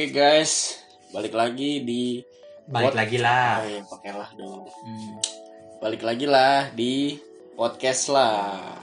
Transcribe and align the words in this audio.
Oke 0.00 0.16
guys, 0.16 0.80
balik 1.12 1.36
lagi 1.36 1.84
di 1.84 2.24
Balik 2.64 2.96
lagi 2.96 3.20
lah. 3.20 3.60
Oh 3.60 3.68
iya, 3.68 3.80
pakailah 3.84 4.30
dong. 4.32 4.64
Hmm. 4.64 5.20
Balik 5.76 6.00
lagi 6.00 6.24
lah 6.24 6.72
di 6.72 7.20
podcast 7.52 8.08
lah. 8.08 8.80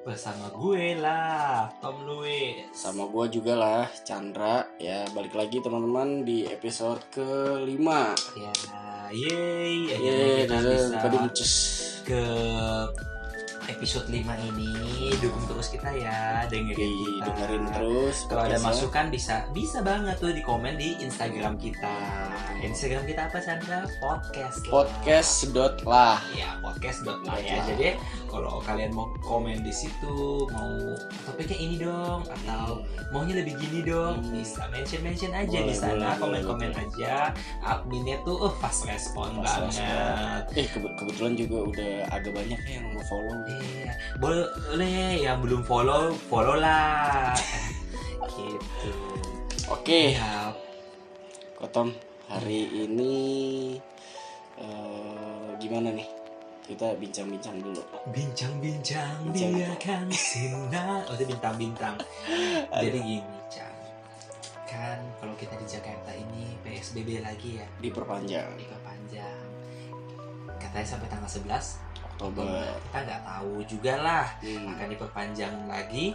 Bersama 0.00 0.48
gue 0.56 0.96
lah, 0.96 1.68
Tom 1.84 2.08
Louis. 2.08 2.56
Sama 2.72 3.04
gua 3.12 3.28
juga 3.28 3.52
lah, 3.52 3.84
Chandra. 4.00 4.64
Ya, 4.80 5.04
balik 5.12 5.36
lagi 5.36 5.60
teman-teman 5.60 6.24
di 6.24 6.48
episode 6.48 7.04
kelima. 7.12 8.16
Ya, 8.32 8.48
yeay. 9.12 9.92
Yeay, 9.92 10.48
dan 10.48 10.64
bisa 10.64 11.04
ke 12.08 12.24
episode 13.70 14.06
5 14.06 14.18
ini 14.44 14.72
dukung 15.16 15.44
terus 15.46 15.68
kita 15.68 15.90
ya 15.92 16.42
dengerin 16.44 16.76
kita 17.16 17.30
dengerin 17.30 17.64
terus. 17.70 18.16
kalau 18.26 18.42
ada 18.44 18.58
masukan 18.58 19.06
bisa 19.08 19.46
bisa 19.50 19.78
banget 19.80 20.16
tuh 20.16 20.30
di 20.30 20.40
komen 20.40 20.74
di 20.74 20.98
Instagram 20.98 21.54
kita 21.56 21.94
Instagram 22.60 23.02
kita 23.04 23.20
apa 23.24 23.38
Chandra 23.38 23.86
podcast 23.98 24.58
lah. 24.60 24.72
podcast 24.72 25.32
dot 25.50 25.76
lah. 25.82 26.18
ya 26.32 26.58
podcast 26.58 27.00
dot 27.02 27.20
lah 27.22 27.38
ya 27.38 27.62
jadi 27.64 27.94
kalau 28.26 28.58
kalian 28.60 28.90
mau 28.90 29.06
komen 29.18 29.60
di 29.60 29.72
situ 29.72 30.14
mau 30.46 30.70
topiknya 31.24 31.56
ini 31.56 31.76
dong 31.78 32.20
atau 32.24 32.82
maunya 33.10 33.38
lebih 33.38 33.54
gini 33.56 33.80
dong 33.82 34.12
Hmm. 34.20 34.34
bisa 34.34 34.66
mention 34.68 35.00
mention 35.00 35.30
aja 35.30 35.48
Boleh, 35.56 35.66
di 35.66 35.74
sana 35.74 35.94
boleh, 36.18 36.18
komen 36.18 36.40
boleh, 36.40 36.70
komen 36.70 36.70
aja 36.74 37.30
adminnya 37.62 38.16
tuh 38.22 38.36
uh, 38.40 38.52
fast 38.54 38.84
respon 38.84 39.38
Fast 39.40 39.78
banget 39.78 40.42
Eh 40.52 40.66
kebe- 40.66 40.94
kebetulan 40.94 41.34
juga 41.34 41.56
udah 41.64 41.92
agak 42.10 42.32
banyak 42.32 42.58
ya 42.60 42.72
yang 42.72 42.90
mau 42.90 43.02
follow. 43.02 43.36
Iya, 43.60 43.92
boleh 44.16 45.20
yang 45.20 45.38
belum 45.44 45.62
follow 45.68 46.16
follow 46.28 46.56
lah. 46.56 47.36
Gitu. 48.40 48.92
Oke, 49.68 50.16
ya. 50.16 50.48
Kotom 51.60 51.92
hari 52.24 52.88
ini 52.88 53.12
eh, 54.56 55.48
gimana 55.60 55.92
nih? 55.92 56.08
Kita 56.64 56.94
bincang-bincang 56.96 57.58
dulu. 57.58 57.82
bincang-bincang 58.14 59.26
Bincang. 59.28 59.50
biarkan 59.58 60.06
sinar 60.14 61.02
oh 61.10 61.18
bintang-bintang. 61.18 61.98
Jadi 62.84 62.98
gini 63.02 63.38
Chan. 63.50 63.74
Kan 64.70 65.02
kalau 65.18 65.34
kita 65.34 65.58
di 65.58 65.66
Jakarta 65.66 66.14
ini 66.14 66.54
PSBB 66.62 67.20
lagi 67.26 67.58
ya? 67.58 67.66
Diperpanjang. 67.82 68.54
Diperpanjang. 68.54 69.42
Katanya 70.62 70.86
sampai 70.86 71.10
tanggal 71.10 71.26
11 71.26 71.89
Oktober. 72.22 72.44
kita 72.84 72.98
nggak 73.00 73.22
tahu 73.24 73.52
juga 73.64 73.94
lah 73.96 74.26
Hmm, 74.38 74.66
akan 74.70 74.86
diperpanjang 74.88 75.54
lagi 75.64 76.06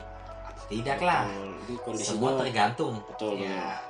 atau 0.45 0.63
tidak 0.67 0.99
lah 0.99 1.21
betul. 1.25 1.77
Kondisinya 1.81 2.09
semua 2.11 2.31
tergantung 2.37 2.93
betul 3.03 3.33
ya 3.35 3.81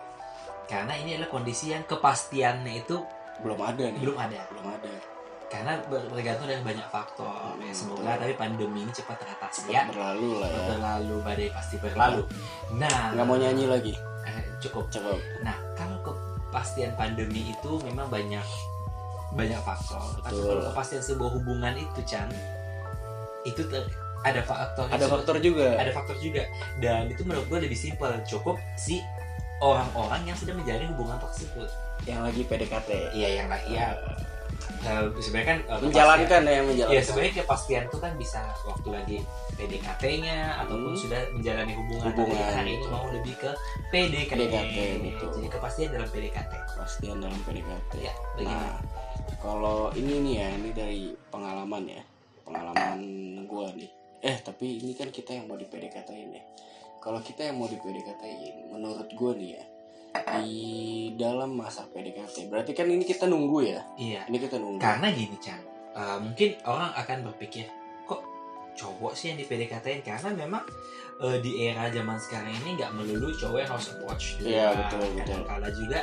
karena 0.65 0.93
ini 0.95 1.09
adalah 1.13 1.29
kondisi 1.29 1.65
yang 1.69 1.83
kepastiannya 1.83 2.73
itu 2.79 2.97
belum 3.37 3.59
ada 3.59 3.83
nih. 3.85 3.99
belum 3.99 4.17
ada 4.17 4.39
Belum 4.47 4.65
ada. 4.71 4.93
karena 5.45 5.77
ber- 5.83 6.07
bergantung 6.07 6.47
dari 6.47 6.63
banyak 6.63 6.87
faktor 6.89 7.53
Hmm, 7.53 7.61
ya, 7.61 7.69
semoga 7.69 8.01
betul. 8.01 8.17
tapi 8.17 8.33
pandemi 8.33 8.79
ini 8.79 8.91
cepat 8.91 9.17
teratasi 9.19 9.59
Cepat 9.61 9.71
ya 9.71 9.81
berlalu 9.85 10.29
lah 10.35 10.49
ya. 10.49 10.61
berlalu 10.67 11.15
badai 11.21 11.49
pasti 11.51 11.75
berlalu 11.77 12.21
nah 12.73 13.11
Nggak 13.11 13.25
mau 13.25 13.35
nyanyi 13.35 13.65
lagi. 13.65 13.93
eh, 14.23 14.41
cukup 14.57 14.89
Coba. 14.89 15.13
nah 15.41 15.53
kalau 15.75 15.99
kepastian 16.01 16.95
pandemi 16.95 17.51
itu 17.51 17.71
memang 17.83 18.07
banyak 18.07 18.41
banyak 19.35 19.59
faktor 19.59 20.01
tapi 20.21 20.35
kalau 20.37 20.63
kepastian 20.65 21.03
sebuah 21.03 21.31
hubungan 21.33 21.73
itu 21.75 21.99
Chan 22.01 22.31
itu 23.43 23.61
ada 24.23 24.41
faktor 24.41 24.89
Ada 24.89 25.05
faktor 25.05 25.35
juga. 25.37 25.75
ada 25.75 25.91
faktor 25.91 26.17
juga 26.17 26.43
dan 26.79 27.05
itu 27.07 27.21
menurut 27.21 27.45
gue 27.45 27.59
lebih 27.61 27.77
simpel 27.77 28.09
cukup 28.23 28.57
si 28.73 28.97
orang-orang 29.59 30.25
yang 30.25 30.35
sedang 30.35 30.57
menjalin 30.57 30.89
hubungan 30.89 31.19
tersebut 31.21 31.69
Yang 32.03 32.21
lagi 32.23 32.41
PDKT. 32.43 32.89
iya 33.13 33.29
yang 33.37 33.47
lah 33.47 33.61
iya 33.65 33.87
Eh, 34.77 35.01
sebenarnya 35.17 35.47
kan 35.47 35.59
eh, 35.67 35.79
Menjalankan 35.81 36.41
ya, 36.43 36.59
menjalankan. 36.61 36.93
ya 36.93 37.01
sebenarnya 37.01 37.33
kepastian 37.39 37.83
itu 37.85 37.97
kan 37.97 38.11
bisa 38.15 38.39
waktu 38.63 38.89
lagi 38.91 39.17
PDKT-nya 39.55 40.37
ataupun 40.59 40.91
Hmm. 40.91 40.99
sudah 40.99 41.21
menjalani 41.31 41.73
hubungan, 41.75 42.05
Hubungan, 42.07 42.37
tapi 42.39 42.53
hari 42.55 42.71
ini 42.71 42.85
mau 42.87 43.05
lebih 43.07 43.33
ke 43.35 43.51
PDKT, 43.89 44.29
PDKT, 44.31 44.77
betul. 45.01 45.29
jadi 45.33 45.47
kepastian 45.49 45.89
dalam 45.91 46.07
PDKT 46.07 46.51
Kepastian 46.67 47.17
dalam 47.19 47.39
PDKT. 47.41 47.91
ya 47.99 48.13
bagaimana 48.35 48.61
Nah, 48.63 48.77
kalau 49.45 49.93
ini 49.93 50.13
nih 50.25 50.33
ya, 50.41 50.47
ini 50.57 50.69
dari 50.73 51.01
pengalaman 51.29 51.85
ya, 51.85 52.01
pengalaman 52.41 52.99
gua 53.45 53.69
nih. 53.77 53.89
Eh, 54.25 54.41
tapi 54.41 54.81
ini 54.81 54.97
kan 54.97 55.13
kita 55.13 55.37
yang 55.37 55.45
mau 55.45 55.53
di 55.53 55.69
PDKT-in 55.69 56.33
ya. 56.33 56.43
Kalau 56.97 57.21
kita 57.21 57.45
yang 57.45 57.61
mau 57.61 57.69
di 57.69 57.77
PDKT-in, 57.77 58.73
menurut 58.73 59.05
gua 59.13 59.37
nih 59.37 59.53
ya, 59.53 59.63
di 60.41 60.57
dalam 61.13 61.53
masa 61.53 61.85
PDKT, 61.85 62.49
berarti 62.49 62.73
kan 62.73 62.89
ini 62.89 63.05
kita 63.05 63.29
nunggu 63.29 63.59
ya. 63.61 63.85
iya 63.95 64.21
Ini 64.25 64.37
kita 64.41 64.57
nunggu. 64.57 64.81
karena 64.81 65.13
gini 65.13 65.37
Chan 65.37 65.61
eh, 65.93 66.17
mungkin 66.19 66.49
orang 66.65 66.91
akan 66.97 67.17
berpikir 67.31 67.69
cowok 68.75 69.13
sih 69.13 69.31
yang 69.31 69.37
di 69.37 69.45
PDKT 69.45 70.03
karena 70.03 70.29
memang 70.35 70.63
eh, 71.17 71.37
di 71.39 71.63
era 71.63 71.87
zaman 71.87 72.15
sekarang 72.15 72.51
ini 72.61 72.75
nggak 72.75 72.91
melulu 72.91 73.31
cowok 73.33 73.57
yang 73.57 73.71
harus 73.71 73.87
approach 73.89 74.35
duluan 74.37 74.51
Iya, 74.51 74.67
betul, 74.77 74.99
betul. 75.01 75.15
kadang-kala 75.23 75.67
juga 75.71 75.99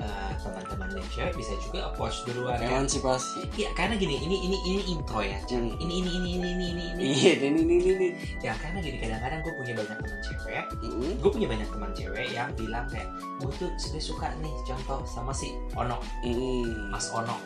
eh, 0.00 0.30
teman-teman 0.40 0.88
yang 0.92 1.08
cewek 1.08 1.32
bisa 1.34 1.52
juga 1.60 1.80
approach 1.88 2.16
duluan 2.24 2.56
kan 2.56 2.84
Emansipasi. 2.84 3.40
Iya 3.54 3.70
karena 3.72 3.94
gini 3.94 4.16
ini 4.18 4.36
ini 4.40 4.56
ini 4.64 4.82
intro 4.88 5.20
ya. 5.20 5.36
Hmm. 5.48 5.72
ini 5.78 5.94
ini 6.00 6.10
ini 6.10 6.30
ini 6.34 6.48
ini 6.50 6.64
ini 6.64 6.84
ini 6.96 7.04
Iya, 7.04 7.32
ini 7.44 7.60
ini 7.60 7.74
ini. 7.76 7.90
ini. 7.92 8.08
ya 8.40 8.52
karena 8.56 8.78
gini 8.80 8.96
kadang-kadang 8.98 9.40
gue 9.40 9.52
punya 9.54 9.72
banyak 9.76 9.96
teman 10.00 10.20
cewek 10.22 10.64
Hmm, 10.80 11.12
gue 11.16 11.30
punya 11.30 11.48
banyak 11.48 11.68
teman 11.68 11.90
cewek 11.92 12.26
yang 12.32 12.48
bilang 12.56 12.84
kayak 12.88 13.08
gue 13.40 13.52
tuh 13.56 13.68
sebenarnya 13.76 14.04
suka 14.04 14.26
nih 14.40 14.54
contoh 14.64 14.98
sama 15.04 15.32
si 15.32 15.52
Ono 15.74 16.00
hmm. 16.24 16.88
Mas 16.88 17.08
Ono 17.10 17.36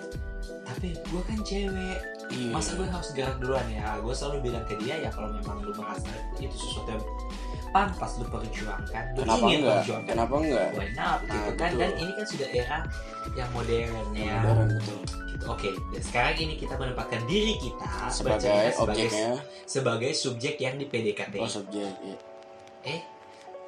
tapi 0.62 0.88
gue 0.94 1.22
kan 1.22 1.38
cewek 1.40 1.98
Iya. 2.28 2.52
masa 2.52 2.76
gue 2.76 2.84
harus 2.84 3.08
gerak 3.12 3.40
duluan 3.40 3.64
ya 3.66 3.96
gue 3.96 4.12
selalu 4.12 4.36
bilang 4.44 4.64
ke 4.64 4.76
dia 4.76 5.00
ya 5.00 5.08
kalau 5.08 5.32
memang 5.32 5.58
lu 5.58 5.72
merasa 5.72 6.12
itu 6.36 6.52
sesuatu 6.52 6.92
yang 6.92 7.04
pantas 7.68 8.12
lu 8.16 8.24
perjuangkan 8.26 9.04
lu 9.12 9.20
Kenapa 9.22 9.40
ingin 9.42 9.58
enggak? 9.58 9.76
perjuangkan 9.80 10.12
Kenapa 10.12 10.34
enggak? 10.36 10.68
why 10.70 10.88
not 10.90 11.18
Nah, 11.18 11.32
gitu 11.32 11.50
kan 11.50 11.68
betul. 11.68 11.80
dan 11.80 11.90
ini 11.96 12.12
kan 12.12 12.26
sudah 12.26 12.48
era 12.50 12.78
yang 13.32 13.50
modern 13.50 13.90
ya 14.12 14.36
Modern, 14.42 14.68
betul. 14.70 14.98
Gitu. 15.00 15.44
Oke, 15.46 15.68
dan 15.88 16.02
sekarang 16.02 16.34
ini 16.36 16.54
kita 16.58 16.74
menempatkan 16.74 17.22
diri 17.24 17.54
kita 17.56 17.88
Sebagai 18.10 18.44
sebagai 18.44 18.68
objeknya, 18.82 19.28
sebagai 19.64 20.10
subjek 20.12 20.54
yang 20.58 20.74
di 20.74 20.84
PDKT. 20.84 21.34
oh 21.38 21.48
subjek. 21.48 21.92
Iya. 22.02 22.16
Eh, 22.84 23.00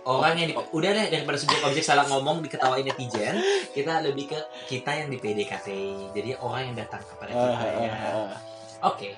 orang 0.09 0.33
yang 0.41 0.49
di, 0.49 0.55
udah 0.57 0.91
deh 0.97 1.07
daripada 1.13 1.37
subjek 1.37 1.61
objek 1.61 1.85
salah 1.85 2.09
ngomong 2.09 2.41
diketawain 2.41 2.87
netizen, 2.87 3.37
kita 3.77 4.01
lebih 4.01 4.33
ke 4.33 4.41
kita 4.69 5.05
yang 5.05 5.09
di 5.13 5.19
PDKT. 5.21 5.69
Jadi 6.17 6.31
orang 6.41 6.73
yang 6.73 6.77
datang 6.87 7.03
kepada 7.05 7.31
kita 7.33 7.49
ah, 7.53 7.65
ya. 7.69 7.93
ah, 7.93 7.95
ah. 8.09 8.31
Oke, 8.89 9.13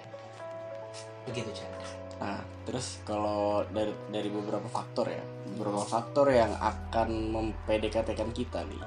begitu 1.30 1.50
cara. 1.54 1.78
Nah, 2.22 2.38
terus 2.66 3.02
kalau 3.02 3.66
dari 3.70 3.94
dari 4.10 4.30
beberapa 4.30 4.66
faktor 4.70 5.10
ya, 5.10 5.22
beberapa 5.54 5.82
faktor 5.86 6.30
yang 6.34 6.54
akan 6.58 7.08
mempdkt 7.34 8.10
kita 8.34 8.62
nih, 8.66 8.82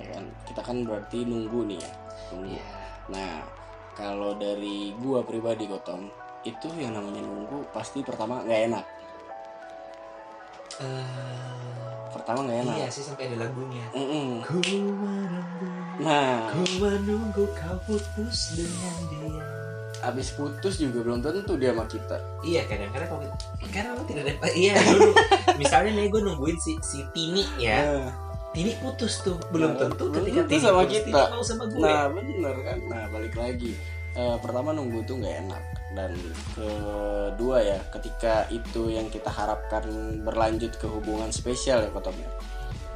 ya 0.00 0.06
kan? 0.16 0.24
Kita 0.48 0.60
kan 0.64 0.84
berarti 0.84 1.24
nunggu 1.28 1.60
nih 1.68 1.78
ya, 1.80 1.92
nunggu. 2.32 2.56
Iya. 2.56 2.68
Nah, 3.08 3.34
kalau 3.96 4.36
dari 4.36 4.92
gua 5.00 5.24
pribadi 5.24 5.64
Gotong, 5.64 6.08
itu 6.44 6.68
yang 6.76 6.96
namanya 6.96 7.24
nunggu 7.24 7.68
pasti 7.72 8.00
pertama 8.04 8.44
nggak 8.44 8.62
enak. 8.72 8.84
Eh, 10.78 11.04
Pertama 12.08 12.38
nggak 12.42 12.58
enak. 12.62 12.74
iya 12.76 12.88
sih 12.88 13.02
sampai 13.02 13.28
ada 13.28 13.44
lagunya. 13.44 13.84
Mm-mm. 13.90 14.40
Ku 14.40 14.58
menunggu, 14.58 15.66
Nah, 15.98 16.48
ku 16.48 16.62
menunggu 16.78 17.44
kau 17.52 17.76
putus 17.84 18.54
dengan 18.54 18.96
dia. 19.08 19.42
abis 20.00 20.30
putus 20.32 20.78
juga 20.78 21.02
belum 21.02 21.18
tentu 21.18 21.54
dia 21.54 21.74
sama 21.74 21.82
kita. 21.84 22.16
Iya 22.40 22.62
kadang-kadang 22.64 23.08
kalau 23.08 23.20
kita- 23.20 23.42
karena 23.68 23.90
lo 23.92 24.02
tidak 24.04 24.22
ada 24.30 24.46
iya 24.48 24.78
dulu 24.86 25.10
misalnya 25.58 25.90
nih 25.92 26.06
gue 26.06 26.20
nungguin 26.22 26.54
si 26.56 26.78
si 26.80 27.02
Tini 27.10 27.42
ya 27.58 27.82
Nah, 27.98 28.10
Tini 28.48 28.78
putus 28.78 29.20
tuh 29.20 29.34
belum 29.50 29.74
Nah, 29.74 29.78
tentu 29.80 30.06
belum 30.06 30.22
ketika 30.22 30.38
tentu 30.38 30.48
Tini 30.48 30.62
sama 30.62 30.80
putus, 30.80 30.94
kita. 30.94 31.18
Tini 31.18 31.34
mau 31.34 31.42
sama 31.42 31.64
gue 31.66 31.80
Nah 31.82 32.02
bener 32.08 32.56
kan 32.62 32.78
Nah 32.84 33.02
balik 33.08 33.34
lagi 33.34 33.72
Eh, 34.18 34.36
Pertama 34.42 34.74
nunggu 34.74 35.06
tuh 35.06 35.22
nggak 35.22 35.36
enak. 35.46 35.62
Dan 35.96 36.12
kedua 36.52 37.64
ya 37.64 37.80
Ketika 37.88 38.44
itu 38.52 38.92
yang 38.92 39.08
kita 39.08 39.32
harapkan 39.32 39.88
Berlanjut 40.20 40.76
ke 40.76 40.84
hubungan 40.84 41.32
spesial 41.32 41.80
ya 41.80 41.88
Kotomnya 41.88 42.28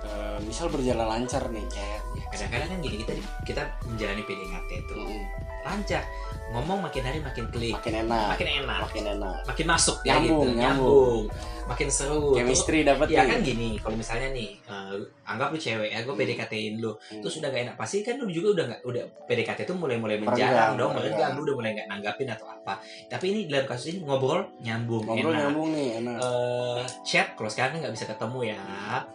Eh, 0.05 0.39
Misal 0.45 0.69
berjalan 0.69 1.09
lancar 1.09 1.49
nih 1.49 1.65
ya 1.73 1.89
Ya, 2.21 2.22
kadang-kadang 2.33 2.69
kan 2.69 2.79
gini 2.81 2.97
kita 2.99 3.13
kita 3.45 3.63
menjalani 3.85 4.23
PDKT 4.23 4.71
itu 4.81 4.95
Mm, 4.97 5.25
lancar. 5.63 6.03
Ngomong 6.51 6.83
makin 6.83 7.03
hari 7.03 7.19
makin 7.19 7.47
klik. 7.49 7.73
Makin 7.73 8.03
enak. 8.03 8.35
Makin 8.35 8.49
enak. 8.59 8.79
Makin 8.83 9.05
enak. 9.11 9.39
Makin 9.47 9.67
masuk 9.69 9.97
ya 10.03 10.17
Nyambung, 10.17 10.49
gitu. 10.49 10.59
nyambung. 10.59 11.23
makin 11.63 11.89
seru. 11.89 12.35
Chemistry 12.35 12.83
dapet 12.83 13.07
ya 13.09 13.23
nih. 13.23 13.31
kan 13.31 13.39
gini 13.41 13.71
kalau 13.79 13.95
misalnya 13.95 14.35
nih 14.35 14.59
eh, 14.61 14.95
anggap 15.23 15.49
lu 15.49 15.57
cewek 15.57 15.89
ya 15.89 16.03
gue 16.03 16.11
Hmm. 16.11 16.19
PDKT-in 16.21 16.75
lu 16.77 16.91
Hmm. 16.91 17.23
terus 17.23 17.39
udah 17.39 17.49
gak 17.49 17.63
enak 17.63 17.77
pasti 17.77 18.03
kan 18.03 18.19
lu 18.19 18.27
juga 18.29 18.49
udah 18.53 18.65
nggak 18.67 18.81
udah 18.83 19.05
PDKT 19.23 19.61
itu 19.63 19.73
mulai 19.73 19.95
mulai 19.95 20.19
Perenggang, 20.19 20.35
menjarang 20.43 20.73
dong 20.75 20.91
merenggang 20.93 21.33
lu 21.33 21.41
udah 21.41 21.55
mulai 21.55 21.71
nggak 21.73 21.89
nanggapin 21.89 22.29
atau 22.29 22.47
apa. 22.51 22.83
Tapi 23.07 23.25
ini 23.29 23.41
dalam 23.47 23.65
kasus 23.65 23.87
ini 23.89 24.03
ngobrol 24.03 24.43
nyambung 24.59 25.07
Ngobrol 25.07 25.31
enak. 25.31 25.41
nyambung 25.41 25.69
nih 25.71 25.89
enak. 25.97 26.17
Eh, 26.19 26.83
chat 27.05 27.27
kalau 27.33 27.49
sekarang 27.49 27.71
kan 27.73 27.81
nggak 27.81 27.95
bisa 27.95 28.07
ketemu 28.11 28.39
ya 28.43 28.61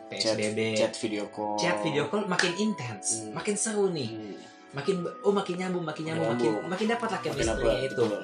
PSBB 0.08 0.60
chat 0.74 0.94
video 0.96 1.24
call. 1.28 1.54
Chat 1.58 1.78
video 1.82 2.04
call 2.08 2.24
makin 2.26 2.56
intens 2.56 3.07
Hmm. 3.08 3.32
makin 3.32 3.56
seru 3.56 3.88
nih 3.90 4.10
Hmm. 4.10 4.36
makin 4.74 4.96
oh 5.22 5.32
makin 5.32 5.56
nyambung 5.58 5.82
makin 5.82 6.04
nyambung 6.06 6.30
makin 6.30 6.48
Nyambung. 6.52 6.66
makin 6.68 6.88
dapat 6.90 7.08
lah 7.08 7.20
chemistry-nya 7.22 7.56
apa? 7.74 7.88
itu 7.88 8.04
Betul. 8.04 8.24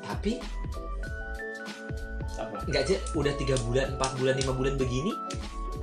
tapi 0.00 0.32
nggak 2.62 2.80
aja 2.80 2.96
udah 3.12 3.32
tiga 3.34 3.56
bulan 3.62 3.86
empat 3.92 4.10
bulan 4.16 4.34
lima 4.36 4.52
bulan 4.52 4.74
begini 4.76 5.12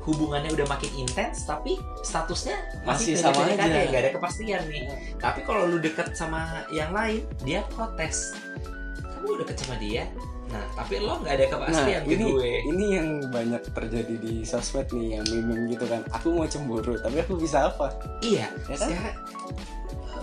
hubungannya 0.02 0.50
udah 0.50 0.66
makin 0.66 0.90
intens 0.98 1.44
tapi 1.44 1.76
statusnya 2.02 2.56
Masih 2.82 3.14
masih, 3.14 3.22
sama 3.22 3.46
aja. 3.46 3.68
nggak 3.86 4.00
ada 4.00 4.12
kepastian 4.16 4.64
nih 4.66 4.84
tapi 5.20 5.44
kalau 5.44 5.68
lu 5.68 5.78
deket 5.78 6.16
sama 6.16 6.64
yang 6.70 6.90
lain 6.90 7.22
dia 7.44 7.62
protes 7.70 8.34
kamu 9.14 9.44
deket 9.44 9.60
sama 9.60 9.76
dia 9.78 10.08
nah 10.50 10.66
tapi 10.74 10.98
lo 10.98 11.22
nggak 11.22 11.34
ada 11.38 11.46
Nah, 11.46 11.52
kepastian 11.54 12.02
ke 12.06 12.14
ini 12.18 12.26
gue 12.26 12.52
ini 12.74 12.86
yang 12.98 13.08
banyak 13.30 13.62
terjadi 13.70 14.16
di 14.18 14.34
sosmed 14.42 14.90
nih 14.90 15.22
yang 15.22 15.26
meme 15.30 15.70
gitu 15.70 15.86
kan. 15.86 16.02
Aku 16.10 16.34
mau 16.34 16.50
cemburu, 16.50 16.98
tapi 16.98 17.22
aku 17.22 17.38
bisa 17.38 17.70
apa? 17.70 17.94
iya 18.26 18.50
Ya 18.66 18.76
kan? 18.78 18.90
sekarang 18.90 19.16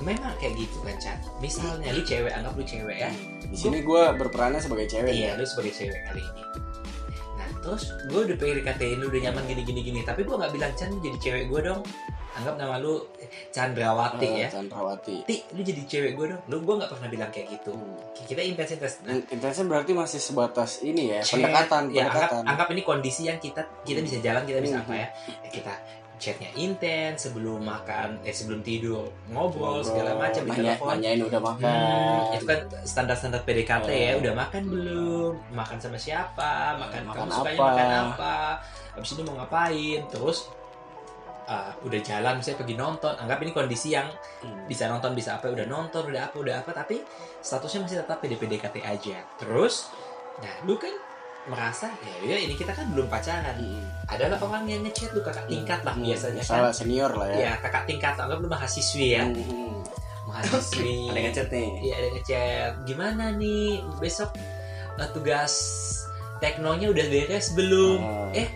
memang 0.04 0.34
kayak 0.36 0.54
gitu 0.60 0.76
kan 0.84 0.96
Chan 1.00 1.16
misalnya 1.40 1.88
lu 1.88 2.04
cewek 2.04 2.28
anggap 2.28 2.52
lu 2.52 2.64
cewek 2.68 2.96
ya 3.00 3.10
Di 3.46 3.56
sini 3.56 3.80
gue 3.80 4.02
berperannya 4.18 4.58
sebagai 4.58 4.90
cewek. 4.90 5.14
Iya, 5.14 5.38
lu 5.38 5.46
sebagai 5.46 5.70
cewek 5.72 6.00
kali 6.10 6.18
ini. 6.20 6.42
Nah, 7.38 7.48
terus 7.62 7.94
gue 8.10 8.20
udah 8.26 8.36
PDKT 8.36 8.98
lu 8.98 9.06
udah 9.06 9.20
nyaman 9.30 9.46
gini 9.46 9.62
gini 9.62 9.80
gini, 9.86 10.00
tapi 10.02 10.26
gue 10.26 10.34
nggak 10.34 10.50
bilang 10.50 10.72
Chan 10.74 10.90
jadi 10.98 11.18
cewek 11.22 11.44
gue 11.46 11.60
dong. 11.62 11.80
Anggap 12.36 12.54
nama 12.54 12.76
lu 12.76 13.00
Chandrawati 13.50 14.26
Eh, 14.26 14.44
ya. 14.44 14.48
Chandrawati. 14.50 15.16
Ti, 15.24 15.36
lu 15.50 15.60
jadi 15.60 15.82
cewek 15.82 16.12
gue 16.12 16.26
dong. 16.28 16.42
Lu 16.46 16.56
gue 16.60 16.74
nggak 16.76 16.90
pernah 16.90 17.08
bilang 17.08 17.30
kayak 17.30 17.48
gitu. 17.50 17.72
Hmm. 17.72 17.96
Kita 18.14 18.40
intens 18.40 18.70
intens. 18.70 18.94
Nah, 19.02 19.16
Intensnya 19.26 19.64
berarti 19.64 19.92
masih 19.92 20.20
sebatas 20.20 20.80
ini 20.80 21.10
ya, 21.10 21.20
chat, 21.20 21.38
pendekatan, 21.38 21.88
ya, 21.88 22.04
anggap, 22.04 22.28
pendekatan. 22.28 22.42
anggap 22.46 22.68
ini 22.70 22.82
kondisi 22.82 23.22
yang 23.24 23.38
kita 23.38 23.64
kita 23.82 24.00
bisa 24.00 24.20
jalan, 24.20 24.42
kita 24.42 24.58
bisa 24.58 24.76
Hmm. 24.76 24.84
apa 24.84 24.94
ya? 24.94 25.08
Ya, 25.40 25.50
kita 25.50 25.72
chatnya 26.16 26.48
intens 26.54 27.16
sebelum 27.22 27.60
makan, 27.60 28.20
eh 28.22 28.32
sebelum 28.32 28.60
tidur 28.60 29.04
ngobrol 29.28 29.80
segala 29.80 30.16
macam 30.16 30.42
di 30.42 30.52
telepon. 30.54 30.88
nanyain 30.90 31.20
udah 31.20 31.40
makan. 31.42 31.68
Hmm, 31.70 32.34
itu 32.34 32.44
kan 32.46 32.58
standar-standar 32.82 33.40
PDKT 33.42 33.88
ya. 33.88 34.10
Oh. 34.12 34.20
Udah 34.20 34.32
makan 34.34 34.62
belum? 34.66 35.32
Makan 35.52 35.76
sama 35.76 35.96
siapa? 35.96 36.76
Makan, 36.78 37.00
Makan 37.04 37.20
kamu 37.20 37.30
sukanya 37.30 37.52
apa? 37.54 37.68
makan 37.68 37.88
apa? 38.10 38.34
Habis 38.92 39.10
ini 39.12 39.22
mau 39.22 39.34
ngapain? 39.36 40.00
Terus 40.08 40.38
ah, 41.46 41.70
udah 41.80 42.00
jalan 42.00 42.38
misalnya 42.38 42.58
pergi 42.58 42.74
nonton. 42.74 43.14
Anggap 43.14 43.38
ini 43.40 43.50
kondisi 43.50 43.88
yang 43.90 44.06
Hmm. 44.42 44.66
bisa 44.66 44.86
nonton, 44.86 45.12
bisa 45.12 45.38
apa? 45.38 45.48
Udah 45.48 45.64
nonton, 45.64 46.06
udah 46.06 46.26
apa, 46.26 46.36
udah 46.36 46.54
apa. 46.60 46.70
Tapi 46.72 47.02
statusnya 47.38 47.82
masih 47.82 47.96
tetap 48.00 48.18
PD-PDKT 48.18 48.76
aja. 48.80 49.16
Terus, 49.36 49.90
nah 50.38 50.54
lu 50.62 50.76
kan 50.76 50.92
merasa 51.46 51.86
ya, 52.02 52.14
ya 52.26 52.36
ini 52.36 52.52
kita 52.52 52.74
kan 52.74 52.90
belum 52.90 53.06
pacaran. 53.06 53.54
Hmm. 53.54 53.86
Adalah 54.06 54.34
orang 54.36 54.66
yang 54.66 54.82
ngechat 54.82 55.14
lu 55.14 55.22
kakak 55.22 55.46
tingkat 55.46 55.80
lah 55.82 55.94
Hmm. 55.94 56.02
biasanya 56.04 56.42
Salah 56.42 56.70
kan. 56.70 56.82
senior 56.82 57.10
lah 57.10 57.28
ya. 57.30 57.38
Ya 57.38 57.52
kakak 57.58 57.86
tingkat. 57.86 58.14
Anggap 58.16 58.38
lu 58.38 58.48
mahasiswi 58.48 59.14
ya. 59.14 59.24
Hmm. 59.24 59.78
Mahasiswi. 60.26 61.06
Ada 61.14 61.20
ngechat 61.22 61.48
nih. 61.48 61.68
Iya 61.80 61.94
ada 61.96 62.08
ngechat. 62.12 62.72
Gimana 62.82 63.24
nih 63.32 63.78
besok 63.96 64.34
eh, 64.96 65.08
tugas 65.14 65.54
teknonya 66.36 66.90
udah 66.90 67.06
beres 67.06 67.54
belum? 67.54 67.98
Oh. 68.02 68.28
Eh, 68.34 68.48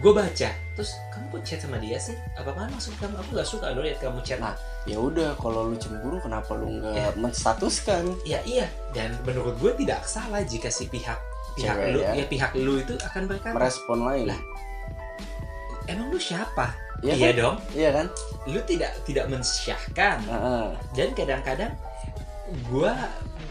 gue 0.00 0.12
baca. 0.16 0.48
Terus 0.74 0.90
kamu 1.12 1.24
kok 1.28 1.42
chat 1.44 1.60
sama 1.60 1.76
dia 1.76 2.00
sih? 2.00 2.16
Apa 2.32 2.50
apaan 2.50 2.72
maksud 2.72 2.96
kamu? 2.96 3.20
Aku 3.20 3.30
gak 3.36 3.44
suka 3.44 3.68
lo 3.70 3.84
lihat 3.84 4.00
kamu 4.00 4.24
chat. 4.24 4.40
Nah. 4.40 4.56
Ya 4.88 4.96
udah, 4.96 5.36
kalau 5.36 5.68
lu 5.68 5.76
cemburu 5.76 6.16
kenapa 6.18 6.56
lu 6.56 6.80
nggak 6.80 6.94
Ya. 6.96 7.08
menstatuskan? 7.20 8.16
Iya 8.24 8.40
iya. 8.48 8.66
Dan 8.96 9.12
menurut 9.22 9.60
gue 9.60 9.76
tidak 9.76 10.08
salah 10.08 10.40
jika 10.40 10.72
si 10.72 10.88
pihak 10.88 11.20
pihak 11.52 11.76
Cewek 11.76 11.92
lu 11.92 12.00
ya. 12.00 12.16
ya. 12.16 12.24
pihak 12.24 12.50
lu 12.56 12.80
itu 12.80 12.96
akan 12.96 13.22
berkata, 13.28 13.52
Merespon 13.52 13.98
lain. 14.00 14.24
Lah. 14.32 14.40
emang 15.84 16.08
lu 16.08 16.16
siapa? 16.16 16.72
Iya 17.00 17.12
iya 17.12 17.28
kan? 17.28 17.36
dong. 17.36 17.56
Iya 17.76 17.90
kan? 17.92 18.06
Lu 18.48 18.60
tidak 18.64 18.92
tidak 19.04 19.26
mensyahkan. 19.28 20.16
Heeh. 20.24 20.66
dan 20.96 21.08
kadang-kadang 21.12 21.72
gue 22.72 22.92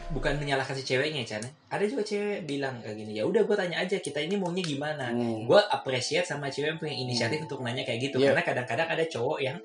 bukan 0.09 0.35
menyalahkan 0.35 0.73
si 0.73 0.83
ceweknya 0.83 1.21
Chan 1.21 1.39
ada 1.67 1.83
juga 1.83 2.01
cewek 2.01 2.43
bilang 2.43 2.79
kayak 2.79 2.97
gini 2.97 3.13
ya 3.13 3.23
udah 3.23 3.41
gue 3.41 3.55
tanya 3.55 3.77
aja 3.79 3.97
kita 3.97 4.19
ini 4.19 4.35
maunya 4.35 4.61
gimana 4.61 5.09
Hmm. 5.09 5.45
gue 5.45 5.61
appreciate 5.69 6.23
sama 6.23 6.47
cewek 6.47 6.65
yang 6.67 6.79
punya 6.79 6.95
inisiatif 6.95 7.39
untuk 7.41 7.59
nanya 7.59 7.81
kayak 7.81 7.99
gitu 8.03 8.17
Iya. 8.17 8.31
karena 8.31 8.41
kadang-kadang 8.43 8.87
ada 8.89 9.05
cowok 9.05 9.39
yang 9.39 9.57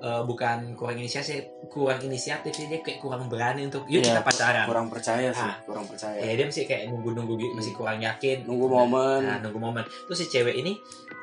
eh, 0.00 0.22
bukan 0.24 0.72
kurang 0.74 0.96
inisiatif 0.96 1.44
kurang 1.68 2.00
inisiatif 2.00 2.48
sih 2.50 2.64
dia 2.66 2.80
kayak 2.80 2.98
kurang 2.98 3.28
berani 3.28 3.68
untuk 3.68 3.84
yuk 3.84 4.00
Iya, 4.00 4.16
kita 4.16 4.22
pacaran 4.24 4.64
Kurang 4.64 4.88
percaya 4.88 5.28
sih, 5.28 5.44
Ah. 5.44 5.60
kurang 5.60 5.84
percaya. 5.84 6.16
ya 6.16 6.32
dia 6.32 6.46
masih 6.46 6.64
kayak 6.64 6.88
nunggu-nunggu 6.88 7.34
gitu, 7.36 7.52
masih 7.52 7.72
kurang 7.74 8.00
yakin 8.00 8.38
Nunggu 8.42 8.64
momen. 8.64 9.20
nah 9.20 9.36
nunggu 9.38 9.60
momen 9.60 9.84
terus 10.06 10.18
si 10.18 10.30
cewek 10.30 10.56
ini 10.56 10.72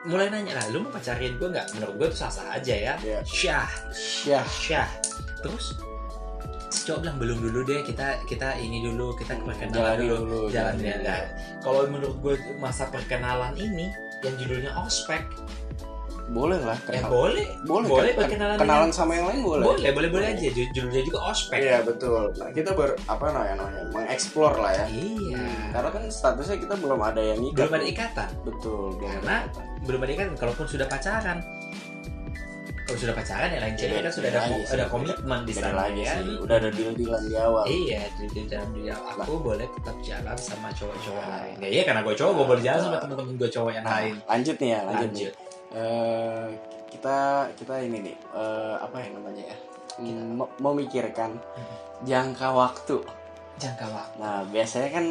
mulai 0.05 0.29
nanya 0.29 0.53
lah 0.53 0.65
lu 0.69 0.79
mau 0.79 0.91
pacarin 0.91 1.33
gue 1.33 1.47
nggak 1.47 1.73
menurut 1.73 1.95
gue 1.97 2.07
tuh 2.11 2.19
sah-sah 2.19 2.53
aja 2.53 2.75
ya 2.75 2.93
Iya. 3.01 3.19
syah 3.25 3.65
Syah. 3.89 4.45
Syah 4.45 4.89
terus 5.39 5.73
cowok 6.83 6.99
bilang 6.99 7.17
belum 7.17 7.37
dulu 7.39 7.59
deh 7.63 7.81
kita 7.81 8.07
kita 8.23 8.49
ini 8.55 8.81
dulu 8.81 9.13
kita 9.13 9.33
perkenalan 9.37 9.73
Jalani 9.73 10.03
dulu 10.03 10.15
dulu. 10.19 10.39
jalan 10.47 10.75
jalani 10.75 10.83
ya 10.83 10.95
Nah, 11.01 11.21
kalau 11.59 11.81
menurut 11.85 12.17
gue 12.19 12.33
masa 12.57 12.85
perkenalan 12.87 13.53
ini 13.55 13.89
yang 14.19 14.35
judulnya 14.35 14.71
ospek 14.75 15.23
Boleh 16.27 16.59
lah. 16.59 16.75
ya 16.83 16.99
kenal. 16.99 17.07
boleh 17.09 17.47
boleh, 17.63 17.87
boleh 17.87 18.11
kan? 18.11 18.19
perkenalan 18.21 18.57
kenalan 18.57 18.91
sama 18.91 19.15
yang 19.15 19.31
lain 19.31 19.39
boleh. 19.41 19.63
boleh 19.63 19.89
boleh 19.89 20.09
boleh 20.11 20.27
aja 20.29 20.47
Ju- 20.49 20.67
judulnya 20.69 21.01
juga 21.01 21.19
ospek 21.25 21.55
Iya 21.57 21.79
betul. 21.81 22.35
Nah, 22.35 22.51
kita 22.51 22.69
ber 22.73 22.99
apa 23.05 23.25
namanya 23.31 23.55
namanya 23.57 23.83
mengeksplor 23.95 24.53
lah 24.57 24.75
ya. 24.75 24.85
iya 24.91 25.71
Karena 25.71 25.89
kan 25.89 26.03
statusnya 26.05 26.59
kita 26.59 26.75
belum 26.75 26.99
ada 26.99 27.21
yang 27.21 27.39
ikat. 27.41 27.55
belum 27.57 27.73
ada 27.73 27.85
ikatan 27.85 28.29
Betul. 28.43 28.87
Belum 28.93 29.07
ada 29.07 29.15
Karena 29.15 29.35
ikatan. 29.41 29.65
belum 29.81 29.99
ada 30.01 30.11
ikatan 30.11 30.35
kalaupun 30.35 30.65
sudah 30.65 30.83
pacaran 30.85 31.37
kalau 32.87 32.97
sudah 32.97 33.13
pacaran 33.13 33.49
ya 33.49 33.59
lain 33.59 33.75
cerita 33.75 33.99
kan 33.99 34.09
sudah 34.09 34.29
ada 34.29 34.39
beda 34.39 34.47
lagi 34.47 34.63
sih. 34.63 34.73
ada 34.73 34.85
komitmen 34.87 35.39
di 35.43 35.51
sana 35.51 35.71
lagi 35.77 36.01
ya 36.01 36.13
sih. 36.15 36.35
Udah 36.39 36.55
ada 36.55 36.69
deal-dealan 36.71 37.21
di 37.21 37.35
awal. 37.35 37.63
Iya, 37.67 38.01
jadi 38.15 38.39
dalam 38.47 38.69
dia 38.73 38.95
aku 38.95 39.33
boleh 39.37 39.67
tetap 39.69 39.95
jalan 39.99 40.37
sama 40.37 40.67
cowok-cowok 40.71 41.19
Nah. 41.19 41.31
lain. 41.37 41.55
Ya 41.59 41.67
iya 41.69 41.81
karena 41.83 42.01
gue 42.01 42.15
cowok, 42.15 42.31
gue 42.33 42.45
boleh 42.47 42.63
jalan 42.63 42.79
sama 42.79 42.89
Nah. 42.89 43.01
temen-temen 43.03 43.33
gue 43.35 43.49
cowok 43.51 43.71
yang 43.71 43.83
Nah, 43.83 43.93
lain. 43.93 44.13
lanjut 44.23 44.55
nih 44.57 44.69
ya, 44.69 44.79
lanjut. 44.81 44.95
nih. 45.03 45.19
Lanjut. 45.19 45.33
Eh, 45.69 46.47
kita 46.87 47.17
kita 47.53 47.73
ini 47.77 47.97
nih 48.01 48.15
eh, 48.33 48.75
apa 48.79 48.95
ya 48.97 49.07
namanya 49.11 49.43
ya? 49.45 49.57
Hmm, 49.97 50.39
me- 50.39 50.53
memikirkan 50.57 51.31
jangka 52.01 52.47
waktu. 52.49 52.97
Jangka 53.57 53.85
waktu. 53.85 54.15
Nah, 54.17 54.47
biasanya 54.47 54.89
kan 54.89 55.05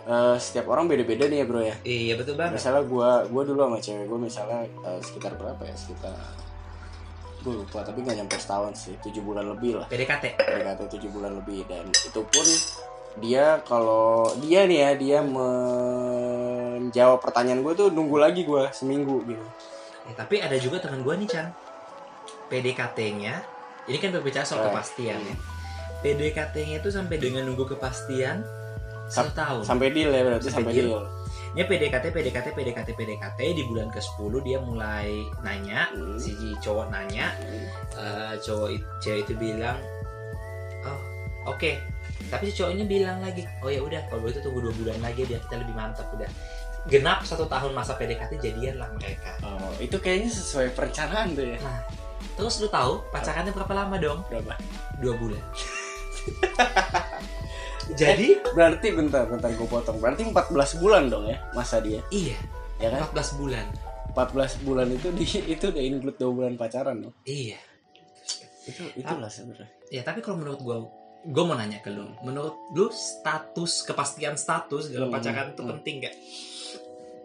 eh, 0.00 0.36
setiap 0.38 0.64
orang 0.66 0.86
beda-beda 0.86 1.26
nih 1.26 1.42
ya, 1.42 1.44
Bro 1.44 1.60
ya. 1.60 1.74
Iya 1.82 2.14
betul 2.14 2.38
banget. 2.38 2.56
Misalnya 2.56 2.86
gua 2.86 3.26
gua 3.26 3.42
dulu 3.42 3.60
sama 3.60 3.78
cewek 3.78 4.06
gue 4.06 4.20
misalnya 4.22 4.60
eh, 4.62 5.00
sekitar 5.02 5.34
berapa 5.34 5.60
ya? 5.60 5.74
Sekitar 5.74 6.14
gue 7.40 7.54
lupa 7.56 7.80
tapi 7.80 8.00
nggak 8.00 8.16
nyampe 8.18 8.36
setahun 8.36 8.72
sih 8.74 8.94
tujuh 8.98 9.20
bulan 9.20 9.48
lebih 9.48 9.76
lah 9.76 9.86
PDKT. 9.86 10.36
PDKT 10.36 10.80
tujuh 10.90 11.10
bulan 11.10 11.32
lebih 11.34 11.64
dan 11.64 11.84
itu 11.86 12.20
pun 12.20 12.46
dia 13.16 13.58
kalau 13.62 14.24
dia 14.38 14.64
nih 14.64 14.78
ya 14.78 14.90
dia 14.94 15.18
menjawab 16.80 17.18
pertanyaan 17.18 17.60
gue 17.60 17.72
tuh 17.74 17.88
nunggu 17.88 18.16
lagi 18.16 18.42
gue 18.42 18.64
seminggu 18.70 19.24
gitu 19.24 19.46
Ya, 20.02 20.16
tapi 20.16 20.38
ada 20.38 20.56
juga 20.56 20.80
teman 20.80 21.00
gue 21.00 21.14
nih 21.14 21.28
Chan. 21.28 21.46
PDKT-nya, 22.48 23.34
ini 23.86 23.96
kan 23.96 24.10
berbicara 24.10 24.42
soal 24.42 24.58
Eh, 24.60 24.66
kepastian 24.66 25.22
ya. 25.22 25.36
PDKT-nya 26.00 26.76
itu 26.78 26.90
sampai 26.90 27.14
dengan 27.14 27.44
nunggu 27.44 27.62
kepastian 27.68 28.42
Sam- 29.06 29.28
satu 29.28 29.32
tahun. 29.32 29.62
sampai 29.62 29.92
deal 29.92 30.10
ya 30.10 30.22
berarti 30.24 30.48
Sampai 30.48 30.66
sampai 30.66 30.72
deal. 30.74 30.88
deal, 30.88 31.02
Ini 31.50 31.66
PDKT, 31.66 32.14
PDKT, 32.14 32.46
PDKT, 32.54 32.88
PDKT 32.94 33.40
di 33.50 33.62
bulan 33.66 33.90
ke-10 33.90 34.32
dia 34.40 34.58
mulai 34.58 35.10
nanya, 35.40 35.90
Hmm. 35.90 36.14
si 36.14 36.30
cowok 36.56 36.86
nanya, 36.88 37.34
eh, 37.92 38.38
cowok 38.38 38.68
it- 38.70 38.86
cewek 38.98 39.20
itu 39.24 39.34
bilang 39.34 39.74
oh 40.80 40.98
oke. 41.48 41.72
Tapi 42.30 42.42
si 42.46 42.54
cowok 42.54 42.70
ini 42.70 42.84
bilang 42.86 43.18
lagi 43.18 43.42
oh 43.58 43.68
ya 43.68 43.82
udah 43.82 43.98
kalau 44.06 44.30
itu 44.30 44.38
tunggu 44.38 44.62
dua 44.62 44.74
bulan 44.74 45.02
lagi 45.02 45.26
biar 45.26 45.42
kita 45.42 45.56
lebih 45.58 45.74
mantap. 45.74 46.06
Udah. 46.14 46.30
Genap 46.86 47.26
satu 47.26 47.44
tahun 47.44 47.74
masa 47.74 47.92
PDKT 47.92 48.38
jadian 48.38 48.78
lah 48.78 48.88
mereka. 48.94 49.34
Oh 49.42 49.74
itu 49.76 49.98
kayaknya 49.98 50.30
sesuai 50.30 50.70
perencanaan 50.72 51.34
tuh 51.34 51.50
ya. 51.50 51.58
Terus 52.38 52.62
lu 52.62 52.70
tahu 52.70 53.02
pacarannya 53.10 53.50
berapa 53.50 53.74
lama 53.74 53.98
dong? 53.98 54.22
Berapa? 54.30 54.54
Dua 54.96 55.12
bulan 55.12 55.42
jadi? 57.96 58.28
Berarti 58.54 58.86
bentar 58.92 59.26
bentar 59.26 59.50
gue 59.50 59.68
potong. 59.68 59.98
Berarti 59.98 60.26
14 60.26 60.82
bulan 60.82 61.08
dong 61.08 61.26
ya 61.30 61.38
masa 61.54 61.78
dia? 61.80 62.02
Iya. 62.10 62.38
Ya 62.80 62.88
kan? 62.92 63.10
14 63.12 63.40
bulan. 63.40 63.66
14 64.10 64.66
bulan 64.66 64.88
itu 64.90 65.08
di 65.14 65.24
itu 65.54 65.64
udah 65.70 65.82
include 65.82 66.18
dua 66.18 66.30
bulan 66.34 66.54
pacaran 66.58 66.98
dong 66.98 67.14
iya. 67.22 67.58
Itu 68.66 68.84
itulah 68.98 69.30
sebenarnya. 69.30 69.70
Ya 69.88 70.02
tapi 70.02 70.20
kalau 70.20 70.42
menurut 70.42 70.60
gua 70.60 70.76
gue 71.20 71.44
mau 71.44 71.54
nanya 71.54 71.78
ke 71.80 71.92
lu. 71.92 72.10
Menurut 72.26 72.56
lu 72.74 72.90
status 72.90 73.86
kepastian 73.86 74.34
status 74.34 74.90
dalam 74.90 75.08
Hmm, 75.08 75.16
pacaran 75.20 75.54
itu 75.54 75.62
hmm. 75.62 75.70
penting 75.76 75.94
gak 76.04 76.16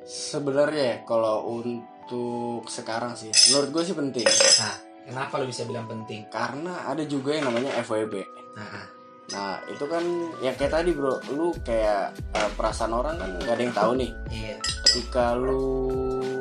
sebenarnya 0.05 0.83
ya, 0.85 0.97
kalau 1.01 1.49
untuk 1.49 2.69
sekarang 2.69 3.17
sih 3.17 3.33
menurut 3.49 3.69
gue 3.73 3.83
sih 3.83 3.97
penting. 3.97 4.27
Nah 4.61 4.75
kenapa 5.09 5.33
lu 5.41 5.49
bisa 5.49 5.65
bilang 5.65 5.89
penting? 5.89 6.29
Karena 6.29 6.85
ada 6.85 7.01
juga 7.03 7.33
yang 7.33 7.49
namanya 7.49 7.81
FWB 7.81 8.13
nah 8.55 8.94
nah 9.33 9.57
itu 9.65 9.81
kan 9.89 10.03
ya 10.37 10.53
kayak 10.53 10.73
tadi 10.73 10.91
bro. 10.93 11.17
Lu 11.33 11.49
kayak 11.65 12.13
eh, 12.13 12.49
perasaan 12.53 12.93
orang 12.93 13.17
kan 13.17 13.29
nggak 13.41 13.55
ada 13.57 13.63
yang 13.63 13.75
tahu 13.75 13.91
nih. 13.97 14.11
Iya. 14.29 14.55
Ketika 14.85 15.35
lu 15.35 15.65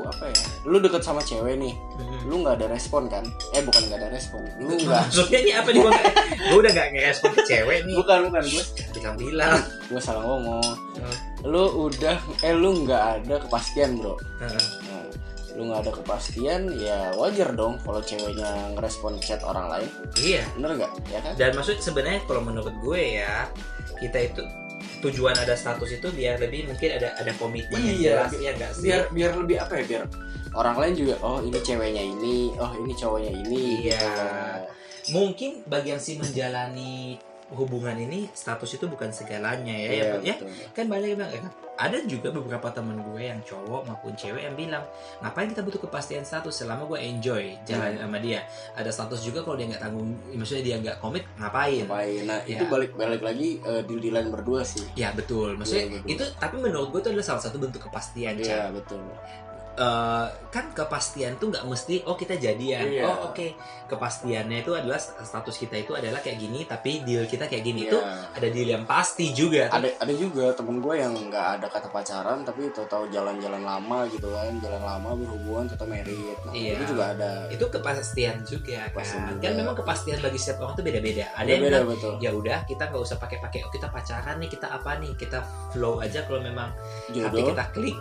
apa 0.05 0.31
ya 0.31 0.41
lu 0.69 0.77
deket 0.79 1.03
sama 1.03 1.25
cewek 1.25 1.59
nih 1.59 1.75
lu 2.29 2.45
nggak 2.45 2.61
ada 2.61 2.67
respon 2.71 3.09
kan? 3.09 3.25
Eh 3.57 3.65
bukan 3.65 3.83
nggak 3.89 3.99
ada 4.05 4.09
respon 4.13 4.41
lu 4.61 4.77
nggak. 4.77 5.01
Maksudnya 5.11 5.39
ini 5.43 5.53
apa 5.57 5.69
nih? 5.73 5.81
Gua 6.45 6.57
udah 6.61 6.71
gak 6.77 6.89
ngerespon 6.93 7.31
ke 7.35 7.43
cewek 7.49 7.79
nih. 7.89 7.95
bukan 7.97 8.19
bukan 8.29 8.43
gue 8.45 8.65
Bilang-bilang. 8.95 9.59
gue 9.89 10.01
salah 10.01 10.23
ngomong. 10.25 10.65
Hmm. 11.01 11.17
lu 11.45 11.93
udah 11.93 12.17
eh 12.41 12.57
lu 12.57 12.85
nggak 12.85 13.03
ada 13.21 13.35
kepastian 13.43 14.01
bro. 14.01 14.17
Heeh. 14.41 14.84
Lu 15.55 15.67
nggak 15.67 15.81
ada 15.81 15.93
kepastian 15.93 16.61
ya 16.75 17.15
wajar 17.15 17.53
dong 17.53 17.79
kalau 17.81 17.99
ceweknya 17.99 18.75
ngerespon 18.75 19.19
chat 19.19 19.39
orang 19.41 19.71
lain 19.71 19.89
Iya. 20.19 20.43
bener 20.53 20.71
nggak 20.77 20.93
ya 21.09 21.19
kan 21.21 21.33
Dan 21.35 21.51
maksud 21.55 21.79
sebenarnya 21.79 22.21
kalau 22.25 22.43
menurut 22.43 22.75
gue 22.77 23.23
ya 23.23 23.47
kita 23.97 24.19
itu 24.25 24.43
tujuan 25.01 25.37
ada 25.37 25.55
status 25.55 25.95
itu 25.95 26.09
biar 26.11 26.37
lebih 26.39 26.67
mungkin 26.67 26.91
ada 26.93 27.15
ada 27.15 27.31
komitmen 27.35 27.79
yang 27.79 27.95
Iya, 27.95 28.11
jelas 28.19 28.31
ya 28.35 28.51
enggak 28.53 28.71
sih? 28.73 28.83
biar 28.85 29.01
biar 29.11 29.31
lebih 29.37 29.57
apa 29.57 29.73
ya 29.77 29.85
biar 29.87 30.03
orang 30.53 30.77
lain 30.77 30.95
juga 30.97 31.15
oh 31.21 31.39
ini 31.39 31.59
ceweknya 31.59 32.03
ini 32.03 32.37
oh 32.57 32.73
ini 32.75 32.93
cowoknya 32.93 33.31
ini 33.33 33.65
Iya. 33.85 34.01
gitu. 34.01 34.23
mungkin 35.13 35.51
bagi 35.65 35.93
yang 35.93 36.01
sih 36.01 36.17
menjalani 36.17 37.21
hubungan 37.51 37.93
ini 37.95 38.31
status 38.31 38.71
itu 38.73 38.87
bukan 38.87 39.11
segalanya 39.11 39.71
ya, 39.71 39.85
ya, 39.85 39.93
Iya, 39.93 40.05
ya 40.23 40.35
betul. 40.39 40.49
kan 40.73 40.85
balik 40.87 41.09
bilang 41.15 41.29
ya 41.29 41.41
kan 41.41 41.53
ada 41.75 41.99
juga 42.03 42.31
beberapa 42.31 42.71
teman 42.71 43.03
gue 43.03 43.21
yang 43.21 43.43
cowok 43.43 43.83
maupun 43.85 44.15
cewek 44.15 44.43
yang 44.43 44.55
bilang 44.55 44.87
ngapain 45.21 45.51
kita 45.51 45.61
butuh 45.61 45.83
kepastian 45.83 46.23
status 46.23 46.55
selama 46.55 46.87
gue 46.87 46.97
enjoy 46.97 47.53
jalan 47.65 47.93
Hmm. 47.93 48.03
sama 48.05 48.19
dia 48.19 48.47
ada 48.73 48.89
status 48.89 49.21
juga 49.21 49.43
kalau 49.43 49.55
dia 49.55 49.69
nggak 49.69 49.83
tanggung 49.83 50.09
maksudnya 50.31 50.65
dia 50.65 50.77
nggak 50.79 50.97
komit 50.99 51.27
ngapain 51.37 51.85
Ngapain? 51.85 52.21
Nah 52.25 52.41
Ya. 52.45 52.57
itu 52.57 52.65
balik 52.67 52.95
balik 52.95 53.21
lagi 53.21 53.59
uh, 53.61 53.83
deal 53.83 53.99
dealan 53.99 54.31
berdua 54.31 54.63
sih. 54.63 54.87
ya 54.95 55.11
betul 55.11 55.55
maksudnya 55.55 55.85
Iya, 55.85 55.99
betul. 55.99 56.11
itu 56.11 56.25
tapi 56.39 56.57
menurut 56.57 56.89
gue 56.91 57.01
itu 57.01 57.09
adalah 57.11 57.27
salah 57.27 57.43
satu 57.43 57.59
bentuk 57.59 57.83
kepastian. 57.83 58.35
Iya 58.37 58.71
betul. 58.71 59.03
Eh, 59.75 60.27
kan 60.55 60.71
kepastian 60.71 61.35
tuh 61.35 61.51
nggak 61.51 61.67
mesti 61.67 62.07
oh 62.07 62.15
kita 62.15 62.39
jadian. 62.39 62.87
Iya. 62.87 63.11
oh 63.11 63.35
oke. 63.35 63.59
Kepastiannya 63.85 64.63
itu 64.63 64.71
adalah 64.71 64.97
status 64.97 65.59
kita 65.59 65.75
itu 65.77 65.93
adalah 65.93 66.23
kayak 66.23 66.39
gini 66.39 66.63
tapi 66.63 67.03
deal 67.03 67.27
kita 67.27 67.51
kayak 67.51 67.67
gini. 67.67 67.91
Itu 67.91 67.99
Iya. 67.99 68.39
ada 68.39 68.49
deal 68.55 68.69
yang 68.71 68.87
pasti 68.87 69.35
juga 69.35 69.67
ada 69.67 69.91
ada 69.99 70.15
juga 70.15 70.55
temen 70.55 70.79
gue 70.79 70.95
yang 70.95 71.11
nggak 71.11 71.47
ada 71.59 71.67
kata 71.67 71.91
pacaran 71.91 72.47
tapi 72.47 72.71
tahu-tahu 72.71 73.11
jalan-jalan 73.11 73.61
lama 73.61 74.07
gitu 74.09 74.31
kan 74.31 74.55
jalan 74.63 74.79
lama 74.79 75.11
berhubungan 75.19 75.67
tetap 75.67 75.91
merit 75.91 76.39
nah, 76.47 76.55
Iya. 76.55 76.73
itu 76.79 76.85
juga 76.95 77.05
ada. 77.11 77.31
Itu 77.51 77.65
kepastian 77.67 78.37
juga 78.47 78.79
Kepastian 78.95 79.21
kan 79.21 79.31
juga. 79.35 79.43
kan 79.43 79.53
memang 79.59 79.75
kepastian 79.75 80.19
bagi 80.23 80.39
setiap 80.39 80.63
orang 80.63 80.75
tuh 80.79 80.85
beda-beda. 80.87 81.27
Ada 81.35 81.49
yang 81.51 81.63
beda 81.67 81.71
bilang 81.75 81.87
betul. 81.91 82.13
Ya 82.23 82.31
udah 82.31 82.59
kita 82.63 82.83
nggak 82.95 83.03
usah 83.03 83.19
pakai-pakai 83.19 83.67
oh 83.67 83.73
kita 83.75 83.91
pacaran 83.91 84.39
nih 84.39 84.49
kita 84.49 84.71
apa 84.71 85.03
nih 85.03 85.13
kita 85.19 85.43
flow 85.75 85.99
aja 85.99 86.23
kalau 86.23 86.39
memang 86.39 86.71
hati 87.11 87.19
jodoh. 87.19 87.51
kita 87.51 87.67
klik 87.75 87.99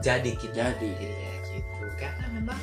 jadi 0.00 0.30
kita 0.32 0.74
Jadi. 0.74 0.90
Iya, 0.92 1.32
gitu 1.46 1.84
karena 1.94 2.26
memang 2.32 2.60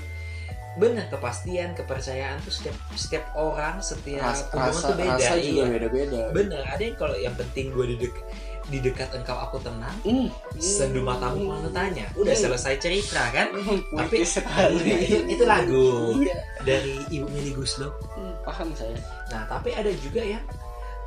benar 0.75 1.05
kepastian 1.07 1.73
kepercayaan 1.73 2.37
tuh 2.39 2.53
setiap 2.53 2.77
setiap 2.93 3.25
orang 3.33 3.81
setiap 3.81 4.21
Ras- 4.23 4.45
rasa 4.47 4.87
tuh 4.87 4.95
beda 4.95 5.17
rasa 5.17 5.33
juga 5.35 5.49
iya. 5.59 5.65
beda-beda 5.67 6.19
bener 6.31 6.61
ada 6.63 6.77
yang 6.79 6.93
kalau 6.95 7.15
yang 7.15 7.33
penting 7.33 7.73
gue 7.73 7.85
di, 7.87 7.97
dek- 7.99 8.25
di 8.67 8.77
dekat 8.79 9.09
engkau 9.11 9.33
aku 9.33 9.57
tenang 9.57 9.97
Hmm. 10.03 10.29
sendu 10.55 11.01
matamu 11.01 11.49
mau 11.49 11.65
tanya 11.71 12.05
udah 12.13 12.29
Hmm. 12.29 12.43
selesai 12.43 12.77
cerita 12.77 13.25
kan 13.31 13.49
Hmm, 13.49 13.81
Tapi- 13.91 14.21
sekali. 14.21 14.85
itu, 15.01 15.17
itu 15.27 15.43
lagu 15.43 16.13
Iya. 16.19 16.37
dari 16.61 16.93
ibu 17.09 17.25
Meli 17.25 17.51
Guslo 17.51 17.97
Hmm, 18.13 18.37
paham 18.43 18.69
saya 18.71 18.93
nah 19.27 19.49
tapi 19.49 19.73
ada 19.73 19.89
juga 19.95 20.21
yang 20.21 20.45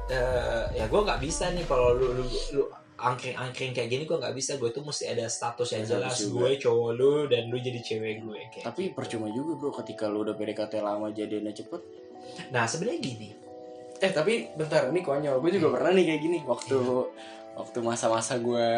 eh, 0.09 0.65
ya 0.75 0.85
gue 0.85 1.01
nggak 1.01 1.21
bisa 1.21 1.47
nih 1.49 1.63
kalau 1.65 1.95
lu, 1.95 2.11
lu, 2.13 2.25
lu 2.51 2.63
angkring-angkring 3.01 3.73
kayak 3.73 3.89
gini 3.89 4.03
gue 4.05 4.17
nggak 4.21 4.37
bisa. 4.37 4.61
Gue 4.61 4.71
tuh 4.71 4.85
mesti 4.85 5.09
ada 5.09 5.27
status 5.27 5.69
yang 5.73 5.85
jelas. 5.89 6.15
juga. 6.21 6.45
gue 6.45 6.51
cowok 6.61 6.91
lu 6.95 7.13
dan 7.27 7.49
lu 7.49 7.57
jadi 7.57 7.81
cewek 7.81 8.23
gue 8.23 8.39
kayak 8.53 8.65
tapi 8.65 8.93
gitu. 8.93 8.97
percuma 8.97 9.27
juga 9.33 9.57
bro 9.57 9.71
ketika 9.81 10.07
lu 10.07 10.23
udah 10.23 10.37
PDKT 10.37 10.85
lama 10.85 11.09
jadinya 11.11 11.53
cepet. 11.53 11.83
Nah 12.53 12.65
sebenarnya 12.69 13.01
gini. 13.01 13.29
Eh 14.01 14.13
tapi 14.13 14.53
bentar 14.57 14.89
ini 14.93 15.01
konyol. 15.01 15.41
Gue 15.41 15.51
juga 15.57 15.73
pernah 15.73 15.91
nih 15.97 16.05
kayak 16.15 16.21
gini 16.21 16.39
waktu 16.45 16.79
waktu 17.57 17.79
masa-masa 17.83 18.41
gue 18.41 18.69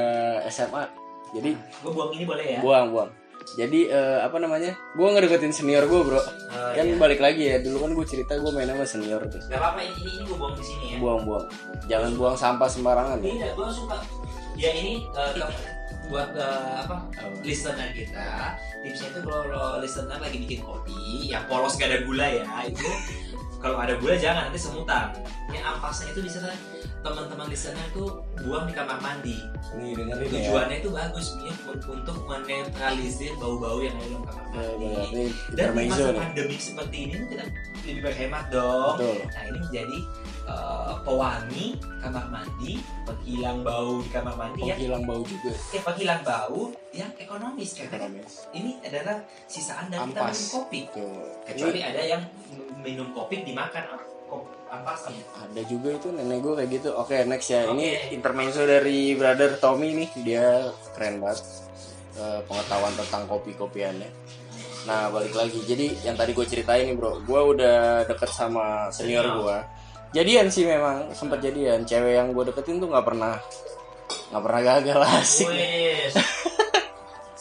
SMA 0.51 0.85
jadi 1.33 1.51
gue 1.57 1.91
buang 1.91 2.11
ini 2.15 2.25
boleh 2.27 2.47
ya? 2.59 2.61
Buang 2.61 2.93
buang 2.93 3.22
jadi 3.55 3.81
eh, 3.91 4.19
apa 4.23 4.37
namanya? 4.39 4.79
Gue 4.97 5.09
ngedeketin 5.13 5.53
senior 5.53 5.85
gue 5.87 6.01
bro. 6.03 6.19
Oh, 6.19 6.25
kan 6.73 6.87
iya. 6.87 6.97
balik 6.97 7.21
lagi 7.21 7.43
ya 7.49 7.57
dulu 7.61 7.85
kan 7.85 7.91
gue 7.97 8.07
cerita 8.07 8.39
gue 8.39 8.51
main 8.55 8.69
sama 8.69 8.85
senior 8.87 9.21
tuh. 9.29 9.41
Gak 9.51 9.59
apa-apa 9.59 9.81
ini 9.85 10.01
ini, 10.03 10.23
gue 10.25 10.37
buang 10.37 10.55
di 10.57 10.65
sini 10.65 10.87
ya. 10.95 10.97
Buang 11.03 11.21
buang 11.27 11.47
jangan 11.91 12.11
buang 12.17 12.37
sampah 12.39 12.69
sembarangan 12.71 13.19
ya. 13.21 13.31
Tidak, 13.33 13.51
gue 13.59 13.69
suka. 13.73 13.97
Ya 14.55 14.71
ini 14.73 15.09
ke- 15.11 15.81
buat 16.11 16.35
eh, 16.37 16.73
apa 16.83 17.09
listener 17.41 17.89
kita 17.95 18.59
tipsnya 18.85 19.09
itu 19.17 19.21
kalau 19.25 19.49
lo 19.49 19.65
listener 19.81 20.19
lagi 20.21 20.37
bikin 20.45 20.61
kopi 20.61 21.31
yang 21.33 21.47
polos 21.49 21.79
gak 21.81 21.89
ada 21.89 22.05
gula 22.05 22.27
ya. 22.29 22.45
Itu 22.69 22.85
kalau 23.63 23.79
ada 23.79 23.95
gula 23.97 24.19
jangan 24.19 24.51
nanti 24.51 24.61
semutan. 24.61 25.15
Ya 25.49 25.61
ampasnya 25.65 26.13
itu 26.13 26.21
bisa 26.27 26.43
teman-teman 27.03 27.47
listener 27.47 27.87
tuh 27.91 28.09
buang 28.41 28.65
di 28.65 28.73
kamar 28.73 28.99
mandi. 28.99 29.39
Nih 29.75 29.93
dengerin 29.93 30.23
ya. 30.25 30.33
Tujuannya 30.39 30.77
itu 30.79 30.91
bagus 30.91 31.27
ya 31.37 31.55
untuk 31.85 32.17
menetralisir 32.25 33.33
bau-bau 33.37 33.79
yang 33.79 33.95
ada 33.95 34.07
dalam 34.09 34.23
kamar 34.23 34.45
Eh, 34.45 34.55
mandi. 34.55 34.87
bener. 34.87 35.05
ini 35.05 35.25
dan 35.53 35.69
di 35.69 35.87
masa 35.87 36.03
nih. 36.05 36.19
pandemi 36.19 36.57
seperti 36.57 36.97
ini 37.01 37.15
kita 37.27 37.45
lebih 37.83 38.03
berhemat 38.03 38.45
dong. 38.49 38.95
Betul. 38.97 39.17
Nah 39.27 39.43
ini 39.45 39.59
menjadi 39.61 39.99
eh, 40.43 40.95
pewangi 41.03 41.67
kamar 41.99 42.27
mandi, 42.29 42.73
penghilang 43.03 43.59
bau 43.61 43.93
di 43.99 44.11
kamar 44.11 44.35
mandi 44.35 44.61
ya, 44.63 44.75
penghilang 44.75 45.03
bau 45.03 45.23
juga. 45.23 45.51
Eh, 45.71 45.83
penghilang 45.83 46.23
bau 46.23 46.61
yang 46.93 47.11
ekonomis. 47.17 47.71
Karena 47.75 47.99
ekonomis. 47.99 48.33
ini 48.53 48.71
adalah 48.81 49.17
sisaan 49.47 49.87
dari 49.89 50.07
kita 50.09 50.21
minum 50.23 50.47
kopi. 50.51 50.81
Kecuali 51.43 51.79
Ini 51.79 51.83
ada 51.85 52.03
yang 52.05 52.23
minum 52.79 53.11
kopi 53.11 53.43
dimakan. 53.43 54.12
Ada 54.73 55.63
juga 55.69 55.93
itu 55.93 56.09
nenek 56.09 56.39
gue 56.41 56.53
kayak 56.57 56.71
gitu. 56.81 56.91
Oke 56.97 57.21
next 57.29 57.53
ya. 57.53 57.69
Ini 57.69 57.87
Oke. 57.93 58.17
intermezzo 58.17 58.65
dari 58.65 59.13
brother 59.13 59.61
Tommy 59.61 59.93
nih. 59.93 60.11
Dia 60.25 60.73
keren 60.97 61.21
banget 61.21 61.45
eh, 62.17 62.41
pengetahuan 62.49 62.95
tentang 62.97 63.29
kopi-kopiannya. 63.29 64.09
Nah 64.89 65.13
balik 65.13 65.37
lagi. 65.37 65.61
Jadi 65.69 66.09
yang 66.09 66.17
tadi 66.17 66.33
gue 66.33 66.47
ceritain 66.49 66.89
nih 66.89 66.97
bro 66.97 67.21
gue 67.21 67.41
udah 67.53 68.09
deket 68.09 68.33
sama 68.33 68.89
senior 68.89 69.45
gue 69.45 69.57
jadian 70.17 70.49
sih 70.49 70.65
memang. 70.65 71.13
Sempat 71.13 71.45
jadian. 71.45 71.85
Cewek 71.85 72.17
yang 72.17 72.33
gue 72.33 72.45
deketin 72.49 72.81
tuh 72.81 72.89
nggak 72.89 73.05
pernah 73.05 73.37
nggak 74.33 74.43
pernah 74.43 74.61
gagal 74.65 75.01
asik. 75.21 75.49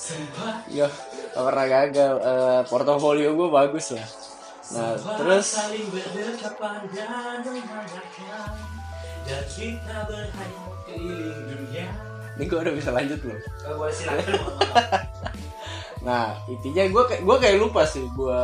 Sumpah. 0.01 0.67
ya 0.67 0.91
nggak 1.31 1.45
pernah 1.47 1.65
gagal. 1.79 2.13
Eh, 2.19 2.61
portofolio 2.67 3.31
gue 3.39 3.47
bagus 3.47 3.95
lah 3.95 4.30
nah 4.71 4.95
terus 5.19 5.47
dan 5.55 5.71
kita 10.35 10.55
keliling 10.87 11.41
dunia. 11.45 11.87
ini 12.39 12.43
gue 12.47 12.57
udah 12.57 12.73
bisa 12.73 12.89
lanjut 12.89 13.19
Oh, 13.67 13.91
silakan. 13.91 14.33
Nah 16.01 16.33
intinya 16.49 16.81
gue 16.89 17.03
kayak 17.05 17.21
gue 17.21 17.37
kayak 17.37 17.57
lupa 17.61 17.85
sih 17.85 18.01
gue 18.01 18.41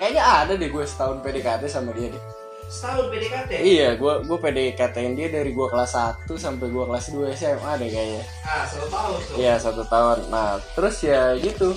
kayaknya 0.00 0.22
ada 0.24 0.56
deh 0.56 0.72
gue 0.72 0.84
setahun 0.88 1.20
PDKT 1.20 1.68
sama 1.68 1.92
dia 1.92 2.08
deh. 2.08 2.22
Setahun 2.64 3.12
PDKT. 3.12 3.50
Iya 3.60 3.88
gue 4.00 4.14
gue 4.24 4.38
PDKT-in 4.40 5.12
dia 5.12 5.28
dari 5.28 5.52
gue 5.52 5.66
kelas 5.68 5.92
1 6.24 6.32
sampai 6.32 6.72
gue 6.72 6.84
kelas 6.88 7.12
2 7.12 7.28
SMA 7.36 7.72
deh 7.76 7.90
kayaknya. 7.92 8.24
Ah, 8.48 8.64
satu 8.64 8.88
tahun 8.88 9.18
tuh. 9.20 9.36
Iya 9.36 9.54
satu 9.60 9.82
tahun. 9.84 10.18
Nah 10.32 10.56
terus 10.72 10.96
ya 11.04 11.36
gitu 11.36 11.76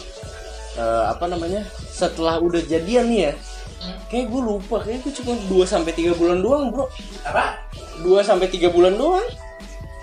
Eh, 0.78 1.04
apa 1.10 1.26
namanya 1.26 1.66
setelah 1.90 2.38
udah 2.38 2.62
jadian 2.62 3.10
nih 3.10 3.20
ya 3.26 3.34
Hmm. 3.78 3.94
kayak 4.10 4.26
gue 4.28 4.42
lupa 4.42 4.82
kayak 4.82 5.06
gue 5.06 5.14
cuma 5.14 5.38
2 5.38 5.62
sampai 5.64 5.94
tiga 5.94 6.12
bulan 6.12 6.42
doang 6.42 6.74
bro 6.74 6.90
Apa? 7.22 7.62
2 8.02 8.10
sampai 8.22 8.48
tiga 8.48 8.70
bulan 8.70 8.94
doang 8.94 9.28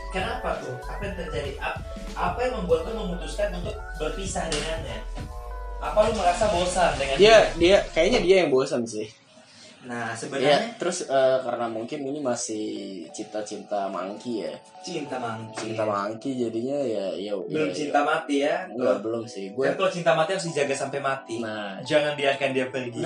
Kenapa 0.09 0.63
tuh? 0.63 0.79
Apa 0.87 1.03
yang 1.03 1.15
terjadi? 1.19 1.59
Ap- 1.59 1.83
Apa 2.15 2.39
yang 2.41 2.63
membuat 2.63 2.87
lo 2.87 3.03
memutuskan 3.03 3.51
untuk 3.51 3.75
berpisah 3.99 4.47
dengannya? 4.47 5.03
Apa 5.83 6.07
lo 6.07 6.11
merasa 6.15 6.47
bosan 6.49 6.95
dengan 6.95 7.17
dia 7.19 7.37
dia 7.59 7.77
kayaknya 7.91 8.21
dia 8.23 8.37
yang 8.41 8.51
bosan 8.51 8.87
sih 8.87 9.11
Nah, 9.85 10.11
Iya 10.11 10.17
sebenarnya 10.17 10.59
terus 10.75 11.05
eh, 11.05 11.39
karena 11.41 11.69
mungkin 11.69 12.01
ini 12.03 12.17
masih 12.19 12.65
cinta-cinta 13.13 13.85
mangki 13.87 14.41
ya 14.41 14.53
cinta 14.81 15.17
mangki. 15.17 15.73
cinta 15.73 15.85
mangki 15.85 16.31
jadinya 16.35 16.79
ya 16.81 17.07
ya 17.13 17.33
Belum 17.37 17.69
ya, 17.69 17.75
cinta 17.75 18.01
mati 18.01 18.41
ya? 18.41 18.65
Enggak, 18.65 19.05
belum 19.05 19.25
sih. 19.25 19.53
Gue 19.53 19.69
Kan 19.69 19.77
kalau 19.77 19.93
cinta 19.93 20.13
mati 20.13 20.31
harus 20.33 20.49
dijaga 20.49 20.73
sampai 20.75 20.99
mati. 20.99 21.37
nah, 21.39 21.77
Jangan 21.81 22.17
biarkan 22.17 22.51
dia 22.51 22.67
pergi. 22.69 23.05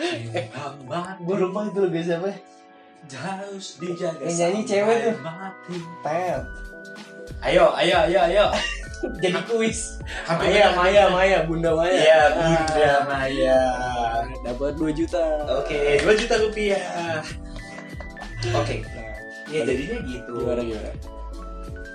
Cinta 0.00 0.64
mati 0.82 1.20
gue 1.20 1.36
lupa 1.36 1.60
itu 1.64 1.78
lagu 1.78 2.00
siapa? 2.00 2.30
harus 3.06 3.66
dijaga 3.78 4.18
Yang 4.24 4.34
nyanyi 4.34 4.58
sampai 4.58 4.70
cewek 4.72 4.96
tuh. 4.98 5.16
mati. 5.20 5.76
Tel. 6.02 6.40
Ayo, 7.38 7.64
ayo, 7.70 7.96
ayo, 8.02 8.20
ayo. 8.24 8.44
Jadi 9.22 9.40
kuis. 9.44 9.98
Maya. 10.26 10.72
Maya, 10.72 11.02
Maya, 11.08 11.38
Bunda 11.42 11.70
Maya. 11.72 11.92
Iya, 11.92 12.20
Bunda 12.32 12.86
Ah, 12.86 13.00
Maya. 13.04 13.60
Dapat 14.42 14.72
2 14.74 14.90
juta. 14.92 15.24
Oke, 15.54 16.00
2 16.00 16.14
juta 16.16 16.34
rupiah. 16.38 16.82
Oke, 18.52 18.82
Nah, 18.82 19.14
ya 19.48 19.62
jadinya 19.62 19.98
gitu. 20.04 20.32
gimana 20.36 20.60
gimana? 20.60 20.90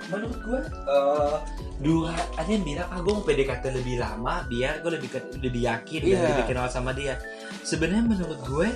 menurut 0.08 0.40
gue 0.44 0.60
uh, 0.86 1.40
dua 1.80 2.12
ada 2.36 2.44
yang 2.46 2.68
bilang 2.68 2.84
ah 2.86 3.00
gue 3.00 3.12
mau 3.12 3.24
PDKT 3.24 3.72
lebih 3.72 3.96
lama 3.96 4.44
biar 4.46 4.84
gue 4.84 4.92
lebih 4.92 5.08
lebih 5.40 5.62
yakin 5.64 6.00
dan 6.02 6.12
Iya. 6.12 6.28
lebih 6.36 6.46
kenal 6.46 6.68
sama 6.68 6.92
dia 6.92 7.16
sebenarnya 7.62 8.04
menurut 8.06 8.40
gue 8.44 8.68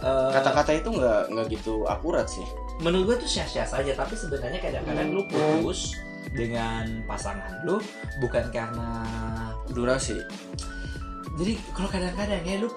uh, 0.00 0.32
kata-kata 0.32 0.80
itu 0.80 0.88
nggak 0.90 1.22
nggak 1.28 1.46
gitu 1.50 1.84
akurat 1.84 2.24
sih 2.24 2.40
menurut 2.80 3.04
gue 3.06 3.16
tuh 3.20 3.28
sia-sia 3.30 3.64
saja 3.64 3.92
tapi 3.92 4.16
sebenarnya 4.16 4.56
kadang-kadang 4.58 5.08
Hmm. 5.08 5.16
lu 5.20 5.22
putus 5.28 5.92
dengan 6.30 7.02
pasangan 7.06 7.66
lu 7.66 7.82
bukan 8.22 8.44
karena 8.54 8.90
durasi. 9.70 10.18
Jadi 11.38 11.54
kalau 11.72 11.88
kadang-kadang 11.88 12.42
ya 12.42 12.58
lu 12.60 12.68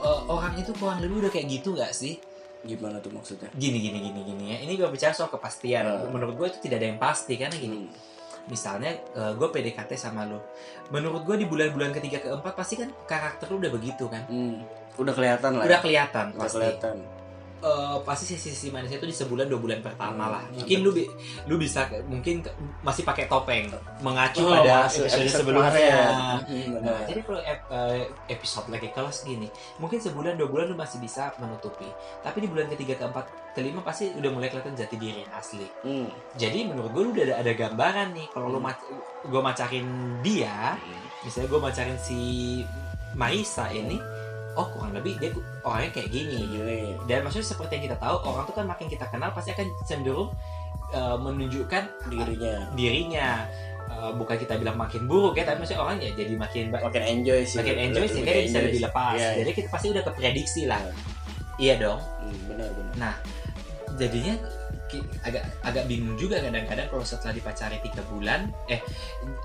uh, 0.00 0.26
orang 0.28 0.56
itu 0.58 0.72
kurang 0.76 1.00
lebih 1.04 1.26
udah 1.26 1.32
kayak 1.32 1.46
gitu 1.48 1.76
nggak 1.76 1.92
sih? 1.92 2.18
Gimana 2.64 3.00
tuh 3.00 3.12
maksudnya? 3.12 3.48
Gini 3.56 3.80
gini 3.80 3.98
gini 4.04 4.20
gini 4.24 4.44
ya. 4.52 4.58
Ini 4.64 4.72
gue 4.76 4.88
bicara 4.92 5.16
soal 5.16 5.32
kepastian. 5.32 5.84
Hmm. 5.86 6.12
menurut 6.12 6.36
gue 6.36 6.46
itu 6.52 6.58
tidak 6.68 6.84
ada 6.84 6.86
yang 6.92 7.00
pasti 7.00 7.34
karena 7.40 7.56
gini. 7.56 7.88
Hmm. 7.88 7.92
misalnya 8.48 8.96
gue 9.36 9.48
PDKT 9.52 10.00
sama 10.00 10.24
lo 10.24 10.40
menurut 10.88 11.28
gue 11.28 11.44
di 11.44 11.46
bulan-bulan 11.46 11.92
ketiga 11.92 12.24
keempat 12.24 12.56
pasti 12.56 12.80
kan 12.80 12.88
karakter 13.04 13.52
lu 13.52 13.60
udah 13.60 13.68
begitu 13.68 14.08
kan? 14.08 14.24
Hmm. 14.26 14.64
udah 14.96 15.12
kelihatan 15.12 15.60
lah 15.60 15.64
udah 15.68 15.78
ya. 15.78 15.84
kelihatan 15.84 16.26
udah 16.34 16.40
pasti. 16.40 16.56
kelihatan 16.56 16.96
Eh, 17.60 17.98
pasti 18.02 18.24
sisi-sisi 18.26 18.72
manisnya 18.72 18.96
itu 18.96 19.04
di 19.04 19.12
sebulan 19.12 19.44
dua 19.44 19.60
bulan 19.60 19.80
pertama 19.80 20.24
Hmm. 20.24 20.32
lah 20.32 20.42
mungkin 20.50 20.80
lu 20.80 20.90
bi- 20.90 21.12
lu 21.44 21.54
bisa 21.54 21.84
mungkin 22.02 22.40
ke- 22.40 22.56
masih 22.80 23.04
pakai 23.04 23.28
topeng 23.28 23.68
mengacu 24.00 24.40
Oh, 24.40 24.48
pada 24.50 24.88
episode, 24.88 25.12
episode 25.12 25.44
sebelumnya. 25.44 25.92
Hmm, 26.40 26.80
Nah, 26.80 27.04
jadi 27.04 27.20
kalau 27.20 27.36
ep- 27.38 27.68
eh, 27.68 28.02
episode 28.30 28.64
lagi 28.66 28.88
kelas 28.88 29.22
gini, 29.22 29.44
mungkin 29.76 30.00
sebulan 30.00 30.34
dua 30.34 30.48
bulan 30.48 30.66
lu 30.66 30.74
masih 30.74 30.96
bisa 30.98 31.36
menutupi. 31.36 31.84
Tapi 32.18 32.38
di 32.38 32.48
bulan 32.48 32.64
ketiga 32.66 32.96
keempat 32.96 33.28
kelima 33.52 33.80
pasti 33.80 34.08
udah 34.10 34.30
mulai 34.30 34.48
kelihatan 34.48 34.72
jati 34.72 34.96
diri 34.96 35.20
yang 35.20 35.32
asli. 35.34 35.68
Hmm. 35.82 36.08
Jadi 36.34 36.64
menurut 36.64 36.90
gue 36.90 37.02
lu 37.02 37.10
udah 37.12 37.24
ada, 37.26 37.36
ada 37.40 37.52
gambaran 37.52 38.08
nih. 38.14 38.26
Kalau 38.30 38.48
lu 38.48 38.56
Hmm. 38.56 38.72
mac- 38.72 38.88
gue 39.22 39.42
macarin 39.42 39.86
dia, 40.22 40.80
misalnya 41.20 41.48
gue 41.50 41.60
macarin 41.60 41.98
si 41.98 42.20
Marisa 43.12 43.68
ini, 43.68 44.00
oh 44.60 44.68
kurang 44.76 44.92
lebih 44.92 45.16
dia 45.16 45.32
orangnya 45.64 45.90
kayak 45.96 46.08
gini. 46.12 46.36
gini 46.44 46.78
Dan 47.08 47.24
maksudnya 47.24 47.48
seperti 47.48 47.80
yang 47.80 47.84
kita 47.88 47.96
tahu, 47.96 48.16
orang 48.20 48.44
tuh 48.44 48.54
kan 48.60 48.66
makin 48.68 48.86
kita 48.92 49.08
kenal 49.08 49.32
pasti 49.32 49.56
akan 49.56 49.66
cenderung 49.88 50.28
eh, 50.92 51.16
menunjukkan 51.16 52.12
dirinya 52.12 52.54
dirinya. 52.76 53.28
Eh, 53.90 54.12
bukan 54.14 54.36
kita 54.38 54.54
bilang 54.54 54.78
makin 54.78 55.10
buruk 55.10 55.34
ya, 55.34 55.42
tapi 55.42 55.64
maksudnya 55.64 55.82
orang 55.82 55.98
ya 55.98 56.14
jadi 56.14 56.38
makin 56.38 56.70
makin 56.70 57.02
enjoy 57.02 57.40
sih 57.42 57.58
makin 57.58 57.76
enjoy 57.90 58.06
sehingga 58.06 58.32
dia 58.32 58.44
bisa 58.46 58.58
lebih 58.62 58.78
sih. 58.78 58.86
lepas. 58.86 59.14
Iya, 59.18 59.28
Jadi 59.42 59.50
kita 59.56 59.68
pasti 59.72 59.86
udah 59.90 60.02
keprediksi 60.06 60.62
lah. 60.70 60.80
Iya 61.58 61.74
dong. 61.76 62.00
Hmm, 62.22 62.38
benar 62.46 62.68
benar 62.72 63.14
Jadinya 63.98 64.34
ki- 64.86 65.10
agak 65.26 65.44
agak 65.66 65.84
bingung 65.90 66.14
juga 66.16 66.38
kadang-kadang 66.40 66.86
kalau 66.86 67.04
setelah 67.04 67.34
dipacari 67.34 67.76
tiga 67.82 68.02
bulan, 68.06 68.48
eh 68.70 68.80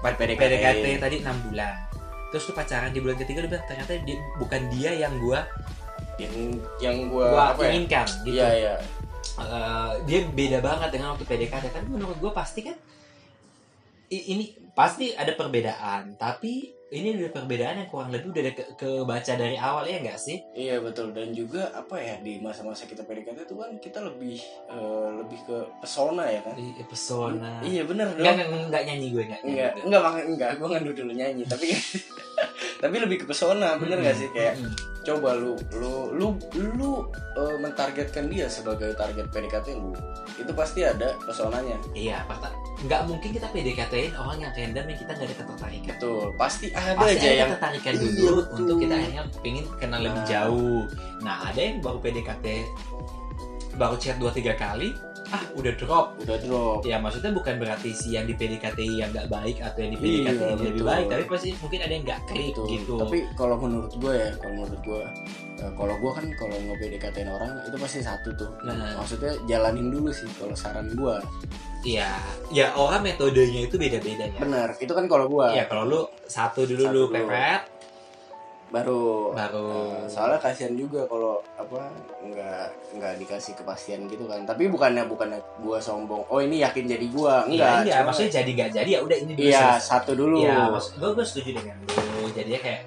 PDKT. 0.01 0.37
PDKT 0.39 0.85
tadi 1.01 1.15
enam 1.25 1.37
bulan. 1.49 1.75
Terus 2.35 2.51
lu 2.51 2.53
pacaran 2.53 2.91
di 2.91 2.99
bulan 2.99 3.15
ketiga 3.15 3.47
bilang 3.47 3.63
ternyata 3.63 3.95
dia, 4.03 4.19
bukan 4.35 4.61
dia 4.75 4.91
yang 4.91 5.15
gua 5.23 5.47
yang 6.19 6.35
yang 6.83 6.97
gua, 7.07 7.31
gua 7.31 7.43
apa 7.55 7.61
ya 7.63 7.71
inginkan 7.71 8.07
gitu. 8.27 8.35
iya 8.35 8.49
iya 8.51 8.75
Eh, 9.35 9.93
dia 10.07 10.19
beda 10.31 10.63
banget 10.63 10.95
dengan 10.95 11.15
waktu 11.15 11.27
PDKT. 11.27 11.65
Tapi 11.71 11.87
menurut 11.91 12.15
gua 12.23 12.31
pasti 12.31 12.63
kan 12.63 12.75
ini 14.07 14.55
pasti 14.71 15.11
ada 15.11 15.33
perbedaan, 15.35 16.15
tapi 16.15 16.71
ini 16.85 17.17
udah 17.17 17.33
perbedaan 17.33 17.81
yang 17.81 17.89
kurang 17.89 18.13
lebih 18.13 18.29
udah 18.29 18.41
ada 18.45 18.53
ke, 18.53 18.63
kebaca 18.77 19.33
dari 19.33 19.57
awal 19.57 19.89
ya 19.89 19.97
enggak 19.97 20.21
sih? 20.21 20.37
iya 20.53 20.77
betul 20.77 21.09
dan 21.17 21.33
juga 21.33 21.73
apa 21.73 21.97
ya 21.97 22.21
di 22.21 22.37
masa-masa 22.37 22.85
kita 22.85 23.01
PDKT 23.01 23.49
itu 23.49 23.55
kan 23.57 23.73
kita 23.81 24.05
lebih 24.05 24.37
eh, 24.69 25.09
lebih 25.17 25.39
ke 25.49 25.57
pesona 25.81 26.29
ya 26.29 26.45
kan 26.45 26.53
Di 26.53 26.85
pesona. 26.85 27.65
iya 27.65 27.81
benar 27.89 28.13
dong 28.13 28.21
enggak 28.69 28.83
nyanyi 28.85 29.07
gue 29.09 29.23
enggak. 29.25 29.41
nyanyi 29.41 29.57
enggak 29.57 29.71
gue. 29.73 29.85
enggak 29.89 30.23
enggak 30.29 30.49
gua 30.61 30.67
nggak 30.69 30.83
dulu 30.93 31.13
nyanyi 31.13 31.43
tapi 31.49 31.67
tapi 32.77 32.95
lebih 32.97 33.17
ke 33.19 33.25
pesona 33.25 33.75
bener 33.75 33.99
gak 33.99 34.15
sih 34.15 34.27
kayak 34.29 34.55
Mm-mm. 34.55 34.73
coba 35.01 35.33
lu 35.33 35.53
lu 35.71 35.93
lu 36.11 36.27
lu 36.73 36.91
eh, 37.35 37.57
mentargetkan 37.57 38.25
dia 38.25 38.45
sebagai 38.45 38.91
target 38.93 39.29
PDKT 39.29 39.73
lu 39.73 39.93
itu 40.35 40.51
pasti 40.51 40.81
ada 40.81 41.15
pesonanya 41.21 41.77
Iya, 41.91 42.25
pertama 42.25 42.57
nggak 42.77 43.01
mungkin 43.07 43.29
kita 43.31 43.47
PDKT-in 43.49 44.11
orang 44.13 44.37
yang 44.37 44.51
random 44.51 44.85
yang 44.85 44.99
kita 44.99 45.11
nggak 45.13 45.25
ada 45.25 45.35
ketertarikan. 45.37 45.87
betul 45.89 46.23
pasti 46.35 46.67
ada 46.69 46.91
Pasti 46.93 47.15
aja 47.15 47.23
ada 47.23 47.31
yang 47.33 47.49
ketertarikan 47.49 47.93
Iya, 47.93 48.01
dulu 48.01 48.11
betul. 48.35 48.55
untuk 48.57 48.75
kita 48.77 48.93
akhirnya 48.93 49.23
pengen 49.39 49.65
kenal 49.77 49.99
lebih 50.01 50.19
Nah. 50.19 50.27
jauh. 50.27 50.81
Nah, 51.21 51.35
ada 51.45 51.59
yang 51.61 51.77
baru 51.79 51.97
PDKT 51.99 52.45
baru 53.75 53.95
chat 53.95 54.15
2 54.17 54.27
3 54.29 54.55
kali, 54.55 54.89
ah 55.27 55.43
udah 55.53 55.73
drop. 55.73 56.05
udah 56.19 56.37
drop 56.37 56.79
Ya 56.81 56.97
maksudnya 56.97 57.31
bukan 57.31 57.57
berarti 57.57 57.89
si 57.91 58.13
yang 58.13 58.23
di 58.23 58.33
PDKT 58.33 58.79
yang 58.83 59.09
nggak 59.09 59.27
baik 59.27 59.57
atau 59.59 59.79
yang 59.81 59.91
di 59.93 59.97
Iya, 59.97 60.05
PDKT 60.29 60.41
yang 60.43 60.59
lebih 60.61 60.83
baik, 60.83 61.05
tapi 61.07 61.23
pasti 61.25 61.49
mungkin 61.55 61.79
ada 61.81 61.91
yang 61.91 62.03
nggak 62.03 62.21
klik 62.25 62.53
Betul. 62.53 62.65
gitu. 62.69 62.93
Tapi 62.99 63.17
kalau 63.33 63.55
menurut 63.57 63.93
gue 63.95 64.13
ya, 64.13 64.29
kalau 64.37 64.53
menurut 64.55 64.81
gue, 64.81 65.03
eh, 65.57 65.71
kalau 65.73 65.95
gue 65.95 66.11
kan 66.11 66.25
kalau 66.35 66.55
nge 66.55 66.75
PDKT-in 66.77 67.29
orang 67.29 67.51
itu 67.63 67.75
pasti 67.75 67.99
satu 67.99 68.29
tuh. 68.33 68.51
Nah. 68.61 68.93
Maksudnya 68.95 69.33
jalanin 69.45 69.89
dulu 69.89 70.09
sih 70.09 70.29
kalau 70.35 70.53
saran 70.53 70.91
gue. 70.91 71.15
Iya, 71.85 72.09
ya 72.49 72.73
orang 72.73 73.05
metodenya 73.05 73.69
itu 73.69 73.77
beda-beda 73.77 74.25
ya. 74.25 74.39
Benar, 74.41 74.73
itu 74.75 74.89
kan 74.89 75.05
kalau 75.05 75.29
gue. 75.29 75.47
Iya, 75.53 75.69
kalau 75.69 75.83
lu 75.85 76.01
satu 76.25 76.65
dulu 76.65 76.81
Satu 76.81 76.93
lu 76.93 77.01
dulu. 77.05 77.13
pepet, 77.13 77.61
Baru. 78.65 79.31
baru 79.31 79.69
eh, 80.01 80.09
soalnya 80.09 80.41
kasihan 80.41 80.73
juga 80.73 81.05
kalau 81.05 81.37
apa 81.55 81.85
nggak 82.19 82.65
nggak 82.97 83.13
dikasih 83.21 83.53
kepastian 83.55 84.05
gitu 84.05 84.25
kan. 84.25 84.41
Tapi 84.43 84.67
bukannya 84.67 85.05
bukannya 85.05 85.37
gue 85.59 85.77
sombong. 85.77 86.25
Oh 86.27 86.39
ini 86.39 86.59
yakin 86.59 86.85
jadi 86.87 87.05
gue, 87.05 87.35
Iya, 87.45 87.45
enggak. 87.45 87.77
iya, 87.85 87.95
cuma- 87.95 88.05
maksudnya 88.09 88.31
jadi 88.35 88.51
nggak 88.51 88.71
jadi 88.73 88.89
ya 88.89 88.99
udah 89.01 89.17
ini 89.17 89.31
dulu 89.33 89.47
Iya 89.47 89.65
satu 89.77 90.11
dulu. 90.13 90.37
Iya, 90.41 90.57
maksud 90.69 90.93
gue 90.97 91.09
gue 91.13 91.25
setuju 91.25 91.49
dengan 91.53 91.75
lu. 91.79 91.93
Jadinya 92.31 92.59
kayak 92.59 92.81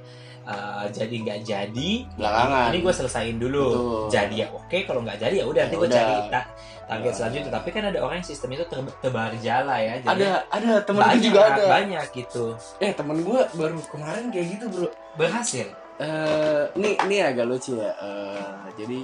uh, 0.49 0.85
jadi 0.89 1.15
nggak 1.15 1.41
jadi. 1.43 1.91
Belakangan. 2.15 2.69
Ini 2.71 2.79
gue 2.81 2.95
selesain 2.95 3.37
dulu. 3.37 3.65
Betul. 3.69 4.03
Jadi 4.11 4.35
ya 4.37 4.49
oke, 4.49 4.79
kalau 4.83 5.01
nggak 5.03 5.19
jadi 5.19 5.35
ya 5.37 5.47
udah 5.47 5.63
nanti 5.63 5.75
Ya 5.75 5.79
gue 5.79 5.87
udah. 5.87 5.99
cari 5.99 6.15
ta- 6.29 6.49
target 6.85 7.05
Ya. 7.07 7.15
selanjutnya. 7.15 7.53
Tapi 7.53 7.69
kan 7.69 7.83
ada 7.85 7.99
orang 8.01 8.17
yang 8.17 8.27
sistem 8.27 8.49
itu 8.51 8.65
ter 8.65 8.79
tebar 8.99 9.33
jala 9.39 9.77
ya. 9.77 9.93
Ada 9.95 10.09
Jadinya 10.09 10.33
ada 10.49 10.71
temen 10.83 10.99
gue 10.99 11.09
banyak, 11.11 11.23
juga 11.23 11.41
ada. 11.47 11.65
banyak 11.71 12.07
gitu. 12.13 12.45
Eh 12.79 12.91
temen 12.91 13.17
gue 13.21 13.41
baru 13.53 13.79
kemarin 13.87 14.25
kayak 14.29 14.47
gitu 14.51 14.65
bro. 14.69 14.89
Berhasil. 15.15 15.69
eh 15.99 16.63
ini 16.75 16.95
ini 16.97 17.17
agak 17.21 17.45
lucu 17.45 17.75
ya. 17.75 17.91
Eh, 17.93 18.55
jadi 18.77 19.03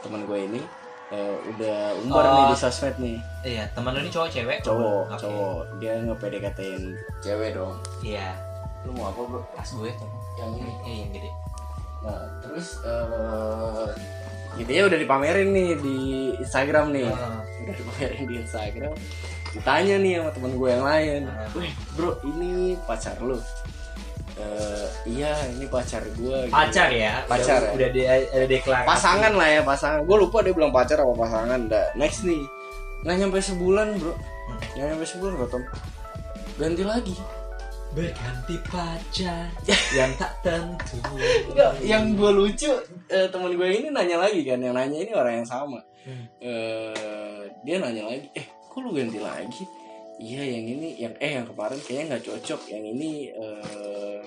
teman 0.00 0.22
gue 0.22 0.38
ini 0.40 0.62
eh, 1.10 1.34
udah 1.50 1.78
umbar 2.00 2.22
Oh. 2.22 2.32
nih 2.32 2.44
di 2.46 2.56
sosmed 2.56 2.94
nih. 2.96 3.18
Iya, 3.42 3.66
teman 3.74 3.90
lu 3.90 4.00
ini 4.00 4.08
cowok 4.08 4.30
cewek? 4.30 4.58
Cowok, 4.62 5.10
Oke. 5.10 5.18
cowok. 5.20 5.60
Dia 5.76 5.98
nge-PDKT-in 5.98 6.82
cewek 7.18 7.50
dong. 7.52 7.74
Iya, 8.00 8.30
Lu 8.80 8.94
mau 8.94 9.10
apa, 9.10 9.20
Bro? 9.20 9.42
tas 9.52 9.70
gue 9.70 9.90
tuh. 9.90 10.06
Yang 10.40 10.52
ini. 10.56 10.72
Eh, 10.82 10.96
yang 10.96 11.10
gede. 11.12 11.30
Nah, 12.00 12.20
terus 12.40 12.66
eh 12.80 13.88
intinya 14.56 14.82
udah 14.88 14.98
dipamerin 14.98 15.48
nih 15.50 15.70
di 15.76 15.96
Instagram 16.38 16.90
nih. 16.90 17.06
Heeh. 17.06 17.38
Udah 17.60 17.74
dipamerin 17.76 18.22
di 18.24 18.34
Instagram. 18.40 18.92
Ditanya 19.50 19.94
nih 19.98 20.12
sama 20.16 20.30
temen 20.32 20.52
gue 20.54 20.68
yang 20.70 20.82
lain. 20.82 21.22
Weh, 21.52 21.70
Bro, 21.92 22.10
ini 22.24 22.50
pacar 22.80 23.20
lu? 23.20 23.36
Eh, 24.34 24.86
iya, 25.06 25.36
ini 25.50 25.68
pacar 25.68 26.00
gue. 26.08 26.38
gitu. 26.48 26.54
Pacar 26.54 26.88
ya? 26.88 27.20
Pacar 27.26 27.60
Udah, 27.60 27.68
ya? 27.68 27.74
udah 27.76 27.88
di- 27.90 28.08
ada 28.08 28.46
deklarasi. 28.48 28.88
pasangan 28.88 29.32
lah 29.36 29.48
ya 29.50 29.60
pasangan 29.60 30.00
gue 30.00 30.16
lupa 30.16 30.40
dia 30.40 30.54
bilang 30.56 30.72
pacar 30.72 30.96
apa 30.96 31.12
pasangan 31.12 31.60
dah 31.68 31.86
next 31.92 32.24
nih 32.24 32.40
nggak 33.00 33.16
nyampe 33.16 33.38
sebulan 33.38 33.96
bro 33.96 34.12
nggak 34.72 34.86
nyampe 34.86 35.04
sebulan 35.04 35.32
bro 35.36 35.46
Tom 35.46 35.62
ganti 36.56 36.82
lagi 36.82 37.14
Berganti 37.90 38.56
pacar 38.70 39.50
yang 39.98 40.12
tak 40.14 40.32
tentu. 40.46 40.98
Enggak, 41.50 41.72
yang 41.82 42.14
gue 42.14 42.30
lucu 42.30 42.70
eh, 43.10 43.26
teman 43.28 43.50
gue 43.54 43.68
ini 43.68 43.90
nanya 43.90 44.22
lagi 44.22 44.46
kan 44.46 44.62
yang 44.62 44.78
nanya 44.78 44.98
ini 45.02 45.12
orang 45.14 45.42
yang 45.42 45.48
sama 45.48 45.80
Hmm. 46.00 46.24
Eh, 46.40 47.44
dia 47.60 47.76
nanya 47.76 48.08
lagi 48.08 48.32
eh 48.32 48.48
kok 48.72 48.80
lu 48.80 48.96
ganti 48.96 49.20
lagi 49.20 49.68
iya 50.16 50.48
yang 50.48 50.64
ini 50.64 50.96
yang 50.96 51.12
eh 51.20 51.36
yang 51.36 51.44
kemarin 51.44 51.76
kayaknya 51.76 52.16
nggak 52.16 52.24
cocok 52.24 52.60
yang 52.72 52.84
ini 52.88 53.28
eh 53.28 54.24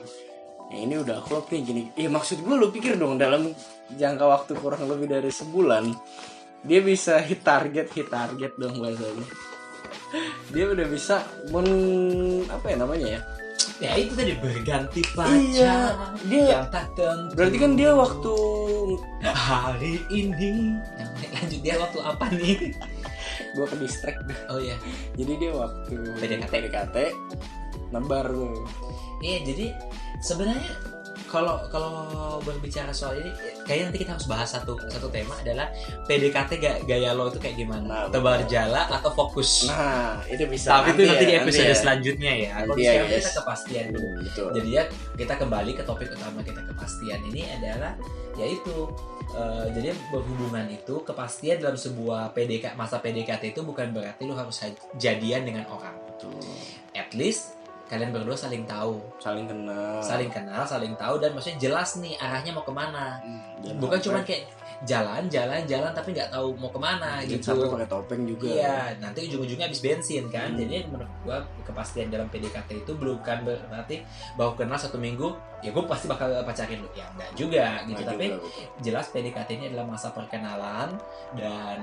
yang 0.70 0.82
ini 0.86 0.96
udah 1.02 1.18
klop 1.26 1.50
nih 1.50 1.66
gini 1.66 1.84
eh 1.98 2.06
maksud 2.06 2.46
gue 2.46 2.56
lu 2.62 2.70
pikir 2.70 2.94
dong 3.02 3.18
dalam 3.18 3.50
jangka 3.90 4.26
waktu 4.26 4.54
kurang 4.62 4.86
lebih 4.86 5.18
dari 5.18 5.34
sebulan 5.34 5.90
dia 6.62 6.80
bisa 6.86 7.18
hit 7.18 7.42
target 7.42 7.90
hit 7.90 8.06
target 8.06 8.54
dong 8.54 8.78
bahasanya 8.78 9.26
dia 10.54 10.66
udah 10.70 10.88
bisa 10.94 11.26
men 11.50 11.68
apa 12.54 12.66
ya 12.70 12.78
namanya 12.78 13.08
ya 13.18 13.22
Ya 13.84 14.00
itu 14.00 14.16
tadi 14.16 14.32
berganti 14.40 15.02
pacar 15.12 15.36
Iya, 15.36 15.76
dia- 16.24 16.50
yang 16.56 16.68
tak 16.70 16.96
tentu. 16.96 17.36
berarti 17.36 17.58
kan 17.58 17.72
dia 17.76 17.92
waktu 17.92 18.36
hari 19.22 19.94
ini. 20.10 20.80
Yang 20.96 21.12
lanjut 21.34 21.60
dia 21.62 21.76
waktu 21.78 22.00
apa 22.00 22.26
nih? 22.32 22.58
gue 23.54 23.66
ke 23.66 23.76
distract 23.78 24.24
Oh 24.48 24.58
iya. 24.58 24.74
jadi 25.14 25.32
dia 25.38 25.52
waktu 25.54 25.94
PDKT. 26.16 26.50
PDKT 26.50 26.96
nebar 27.92 28.26
tuh 28.26 28.66
Iya 29.20 29.38
jadi 29.44 29.66
sebenarnya 30.20 30.70
kalau 31.34 31.58
kalau 31.68 31.92
berbicara 32.40 32.94
soal 32.94 33.18
ini 33.18 33.34
kayaknya 33.64 33.90
nanti 33.90 34.00
kita 34.00 34.14
harus 34.14 34.28
bahas 34.28 34.46
satu 34.48 34.78
satu 34.86 35.10
tema 35.10 35.34
adalah 35.36 35.66
PDKT 36.06 36.52
ga- 36.56 36.82
gaya 36.84 37.10
lo 37.12 37.28
itu 37.28 37.42
kayak 37.42 37.58
gimana? 37.58 37.84
Nah, 37.84 38.06
tebar 38.08 38.46
jala 38.46 38.86
atau 38.88 39.10
fokus? 39.10 39.66
Nah 39.66 40.22
itu 40.26 40.46
bisa 40.46 40.70
tapi 40.72 40.94
itu 40.94 41.02
nanti 41.04 41.26
ya, 41.26 41.28
di 41.28 41.36
episode 41.36 41.66
ya. 41.66 41.76
selanjutnya 41.76 42.32
ya. 42.32 42.52
Kalau 42.56 42.70
Nanti 42.70 42.82
ya, 42.82 42.92
sekarang 42.94 43.10
guys. 43.10 43.18
kita 43.18 43.32
kepastian. 43.36 43.86
Dulu 43.90 44.06
Hmm, 44.06 44.22
betul. 44.22 44.48
Jadi 44.54 44.70
ya 44.70 44.84
kita 45.16 45.34
kembali 45.36 45.72
ke 45.74 45.84
topik 45.84 46.10
utama 46.12 46.40
kita. 46.40 46.62
Kepastian 46.64 47.20
ini 47.26 47.42
adalah 47.50 47.98
yaitu 48.34 48.76
eh, 49.32 49.66
jadi 49.72 49.90
berhubungan 50.10 50.66
itu 50.68 51.02
kepastian 51.02 51.58
dalam 51.58 51.74
sebuah 51.76 52.30
PDK 52.32 52.74
masa 52.74 52.98
PDKT 52.98 53.50
itu 53.50 53.62
bukan 53.62 53.90
berarti 53.90 54.22
lu 54.22 54.34
harus 54.34 54.62
ha- 54.62 54.70
jadian 54.96 55.42
dengan 55.44 55.66
orang. 55.68 55.98
Betul. 56.06 56.38
At 56.94 57.10
least 57.12 57.58
kalian 57.94 58.10
berdua 58.10 58.34
saling 58.34 58.66
tahu 58.66 58.98
saling 59.22 59.46
kenal 59.46 60.02
saling 60.02 60.32
kenal 60.34 60.66
saling 60.66 60.94
tahu 60.98 61.22
dan 61.22 61.30
maksudnya 61.32 61.60
jelas 61.62 62.02
nih 62.02 62.18
arahnya 62.18 62.52
mau 62.52 62.66
ke 62.66 62.74
mana 62.74 63.22
Hmm, 63.24 63.80
bukan 63.80 63.96
cuma 64.02 64.20
kayak 64.26 64.50
jalan 64.84 65.32
jalan 65.32 65.64
jalan 65.64 65.96
tapi 65.96 66.12
nggak 66.12 66.28
tahu 66.28 66.52
mau 66.60 66.68
ke 66.68 66.76
mana 66.76 67.24
jangan 67.24 67.32
gitu 67.32 67.46
sampai 67.48 67.68
pakai 67.72 67.88
topeng 67.88 68.22
juga 68.28 68.48
Iya, 68.52 68.76
nanti 69.00 69.20
ujung-ujungnya 69.32 69.72
habis 69.72 69.80
bensin 69.80 70.28
kan. 70.28 70.52
Hmm. 70.52 70.60
Jadi 70.60 70.92
menurut 70.92 71.08
gua 71.24 71.38
kepastian 71.64 72.12
dalam 72.12 72.28
PDKT 72.28 72.84
itu 72.84 72.92
bukan 72.92 73.38
berarti 73.48 74.04
bahwa 74.36 74.52
kenal 74.60 74.76
satu 74.76 75.00
minggu 75.00 75.32
ya 75.64 75.72
gue 75.72 75.84
pasti 75.88 76.12
bakal 76.12 76.28
pacarin 76.44 76.84
lu. 76.84 76.90
Ya 76.92 77.08
enggak 77.16 77.30
juga 77.40 77.66
gitu. 77.88 78.02
Nah, 78.04 78.12
Tapi 78.12 78.26
juga, 78.28 78.38
betul. 78.44 78.68
jelas 78.84 79.06
PDKT 79.16 79.50
ini 79.56 79.66
adalah 79.72 79.86
masa 79.88 80.12
perkenalan 80.12 80.90
dan 81.40 81.80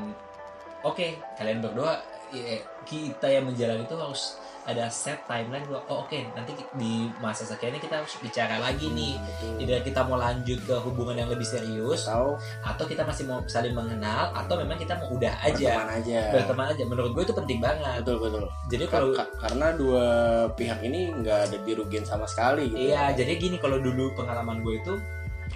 oke 0.82 1.06
kalian 1.36 1.60
berdua 1.60 2.00
ya, 2.30 2.58
kita 2.84 3.26
yang 3.26 3.44
menjalani 3.46 3.84
itu 3.84 3.96
harus 3.96 4.38
ada 4.60 4.92
set 4.92 5.24
timeline 5.24 5.64
bahwa 5.66 5.82
oh 5.88 6.04
oke 6.04 6.20
nanti 6.36 6.52
di 6.76 7.08
masa 7.18 7.48
sekian 7.48 7.72
ini 7.74 7.80
kita 7.80 7.96
harus 7.96 8.12
bicara 8.20 8.60
lagi 8.60 8.92
nih. 8.92 9.16
Tidak 9.56 9.82
kita 9.82 10.04
mau 10.04 10.20
lanjut 10.20 10.60
ke 10.62 10.76
hubungan 10.84 11.16
yang 11.16 11.32
lebih 11.32 11.48
serius 11.48 12.04
tahu 12.04 12.36
atau 12.62 12.84
kita 12.84 13.02
masih 13.02 13.24
mau 13.24 13.40
saling 13.48 13.72
mengenal 13.72 14.30
atau 14.36 14.60
memang 14.60 14.76
kita 14.76 15.00
mau 15.00 15.08
udah 15.10 15.32
aja. 15.42 15.74
Berteman 15.74 15.90
aja. 15.96 16.20
Berteman 16.28 16.66
aja. 16.76 16.82
Menurut 16.86 17.10
gue 17.16 17.24
itu 17.24 17.34
penting 17.34 17.58
banget. 17.58 17.98
Betul 18.04 18.16
betul. 18.20 18.44
Jadi 18.68 18.84
Ka- 18.84 18.92
kalau 18.92 19.08
ka- 19.16 19.30
karena 19.40 19.66
dua 19.74 20.06
pihak 20.54 20.78
ini 20.84 21.00
nggak 21.18 21.38
ada 21.50 21.56
dirugiin 21.64 22.04
sama 22.04 22.28
sekali 22.28 22.68
gitu. 22.70 22.92
Iya 22.92 23.16
jadi 23.16 23.32
gini 23.40 23.56
kalau 23.56 23.80
dulu 23.80 24.12
pengalaman 24.12 24.60
gue 24.60 24.76
itu 24.76 24.92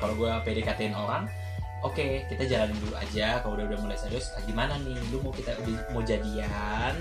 kalau 0.01 0.17
gue 0.17 0.33
PDKT-in 0.43 0.97
orang 0.97 1.29
oke 1.85 2.07
kita 2.27 2.43
jalanin 2.45 2.77
dulu 2.81 2.97
aja. 2.97 3.39
Kalau 3.39 3.55
udah 3.55 3.67
udah 3.67 3.79
mulai 3.79 3.95
serius 3.95 4.33
ah, 4.33 4.43
gimana 4.43 4.75
nih? 4.81 4.97
Lu 5.09 5.21
mau 5.21 5.31
kita 5.31 5.53
udah- 5.61 5.93
mau 5.93 6.01
jadian? 6.01 6.95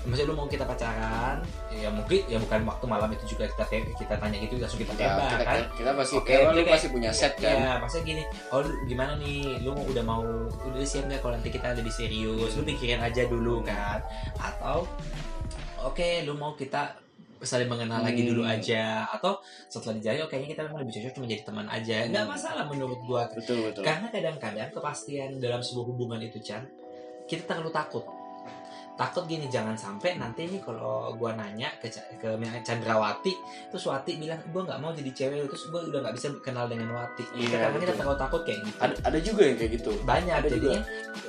Maksudnya 0.00 0.26
lu 0.26 0.34
mau 0.34 0.46
kita 0.46 0.64
pacaran? 0.64 1.44
Ya 1.68 1.88
mungkin 1.88 2.24
ya 2.24 2.38
bukan 2.38 2.64
waktu 2.64 2.84
malam 2.84 3.08
itu 3.10 3.24
juga 3.28 3.44
kita 3.46 3.64
kita 3.94 4.14
tanya 4.16 4.36
gitu 4.38 4.56
langsung 4.56 4.80
kita 4.80 4.92
Ya, 4.94 5.12
tembak 5.12 5.28
kita, 5.30 5.44
kan? 5.44 5.60
kita 5.76 5.90
pasti 5.92 6.14
oke, 6.16 6.32
lu 6.50 6.62
pasti 6.64 6.88
punya 6.88 7.10
set 7.10 7.34
kan? 7.36 7.52
Ya, 7.54 7.72
maksudnya 7.76 8.04
gini, 8.06 8.22
oh 8.48 8.60
lu 8.60 8.72
gimana 8.86 9.12
nih, 9.16 9.60
lu 9.60 9.72
mau 9.72 9.84
udah 9.84 10.00
mau 10.02 10.24
udah 10.40 10.80
siap 10.82 11.04
nggak 11.04 11.20
kalau 11.20 11.36
nanti 11.36 11.50
kita 11.50 11.72
lebih 11.74 11.92
serius, 11.92 12.50
lu 12.54 12.62
pikirin 12.62 12.96
aja 12.98 13.22
dulu 13.24 13.60
kan, 13.60 14.00
atau 14.36 14.88
oke 15.80 16.08
lu 16.24 16.32
mau 16.34 16.52
kita 16.54 16.96
saling 17.40 17.66
mengenal 17.66 18.00
lagi 18.00 18.22
dulu 18.22 18.44
Hmm. 18.44 18.52
aja, 18.54 19.08
atau 19.08 19.40
setelah 19.66 19.96
dijalani, 19.96 20.20
oh 20.22 20.28
kayaknya 20.28 20.48
kita 20.52 20.62
memang 20.68 20.80
lebih 20.84 20.92
cocok 21.00 21.12
cuma 21.16 21.26
jadi 21.26 21.42
teman 21.42 21.66
aja, 21.66 21.96
nggak 22.06 22.24
Hmm. 22.24 22.34
masalah 22.36 22.64
menurut 22.68 23.00
gua, 23.04 23.22
betul 23.32 23.64
betul 23.64 23.82
karena 23.82 24.06
kadang-kadang 24.08 24.68
kepastian 24.70 25.30
dalam 25.40 25.58
sebuah 25.58 25.86
hubungan 25.88 26.20
itu 26.20 26.38
Chan, 26.38 26.68
kita 27.24 27.48
terlalu 27.48 27.72
takut. 27.72 28.04
Takut 29.00 29.24
gini 29.24 29.48
jangan 29.48 29.72
sampai 29.72 30.20
nanti 30.20 30.44
nih 30.44 30.60
kalau 30.60 31.16
gua 31.16 31.32
nanya 31.32 31.72
ke 31.80 31.88
ke 32.20 32.28
Chandrawati 32.60 33.32
terus 33.72 33.88
Wati 33.88 34.20
bilang 34.20 34.36
gua 34.52 34.68
nggak 34.68 34.76
mau 34.76 34.92
jadi 34.92 35.08
cewek 35.08 35.48
terus 35.48 35.72
gua 35.72 35.80
udah 35.88 36.04
nggak 36.04 36.14
bisa 36.20 36.28
kenal 36.44 36.68
dengan 36.68 36.92
Wati. 36.92 37.24
Iya, 37.32 37.64
karena 37.64 37.78
kita 37.80 37.92
betul. 37.96 38.00
terlalu 38.04 38.18
takut 38.20 38.40
kayak 38.44 38.60
gitu. 38.68 38.76
ada, 38.84 38.94
ada 39.08 39.18
juga 39.24 39.42
yang 39.48 39.56
kayak 39.56 39.72
gitu 39.80 39.90
Banyak 40.04 40.34
ada 40.36 40.48
jadinya 40.52 40.82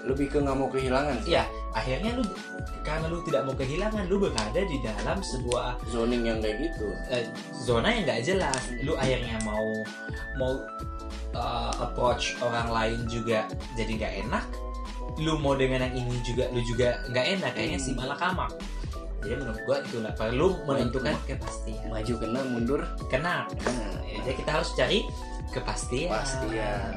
lebih 0.03 0.25
ke 0.27 0.38
nggak 0.43 0.57
mau 0.60 0.67
kehilangan 0.67 1.15
sih. 1.23 1.31
Iya. 1.31 1.45
akhirnya 1.71 2.19
lu 2.19 2.23
karena 2.84 3.07
lu 3.07 3.23
tidak 3.23 3.47
mau 3.47 3.55
kehilangan 3.55 4.03
lu 4.12 4.19
berada 4.19 4.60
di 4.60 4.77
dalam 4.84 5.23
sebuah 5.23 5.79
zoning 5.88 6.27
yang 6.27 6.43
kayak 6.43 6.67
gitu 6.67 6.91
eh, 7.07 7.31
zona 7.55 7.88
yang 7.95 8.03
nggak 8.03 8.21
jelas. 8.27 8.62
Lu 8.84 8.99
akhirnya 8.99 9.39
mau 9.47 9.63
mau 10.36 10.60
uh, 11.36 11.73
approach 11.79 12.36
orang 12.43 12.67
lain 12.71 12.99
juga 13.07 13.47
jadi 13.79 13.91
nggak 13.95 14.13
enak. 14.27 14.45
Lu 15.19 15.36
mau 15.36 15.54
dengan 15.54 15.84
yang 15.84 15.95
ini 15.97 16.21
juga 16.21 16.47
lu 16.50 16.62
juga 16.62 17.02
nggak 17.10 17.26
enak 17.39 17.52
kayaknya 17.52 17.80
sih 17.80 17.91
malah 17.91 18.15
kamak. 18.15 18.52
Jadi 19.21 19.34
menurut 19.38 19.62
gua 19.65 19.78
itulah 19.82 20.13
perlu 20.13 20.47
menentukan 20.63 21.13
kepastian. 21.26 21.89
maju 21.89 22.13
kena 22.17 22.41
mundur 22.47 22.82
Kenal. 23.06 23.45
kena 23.54 24.02
Ya, 24.02 24.17
jadi 24.24 24.36
kita 24.39 24.52
harus 24.52 24.69
cari 24.74 25.00
kepastian. 25.50 26.10
kepastian 26.10 26.91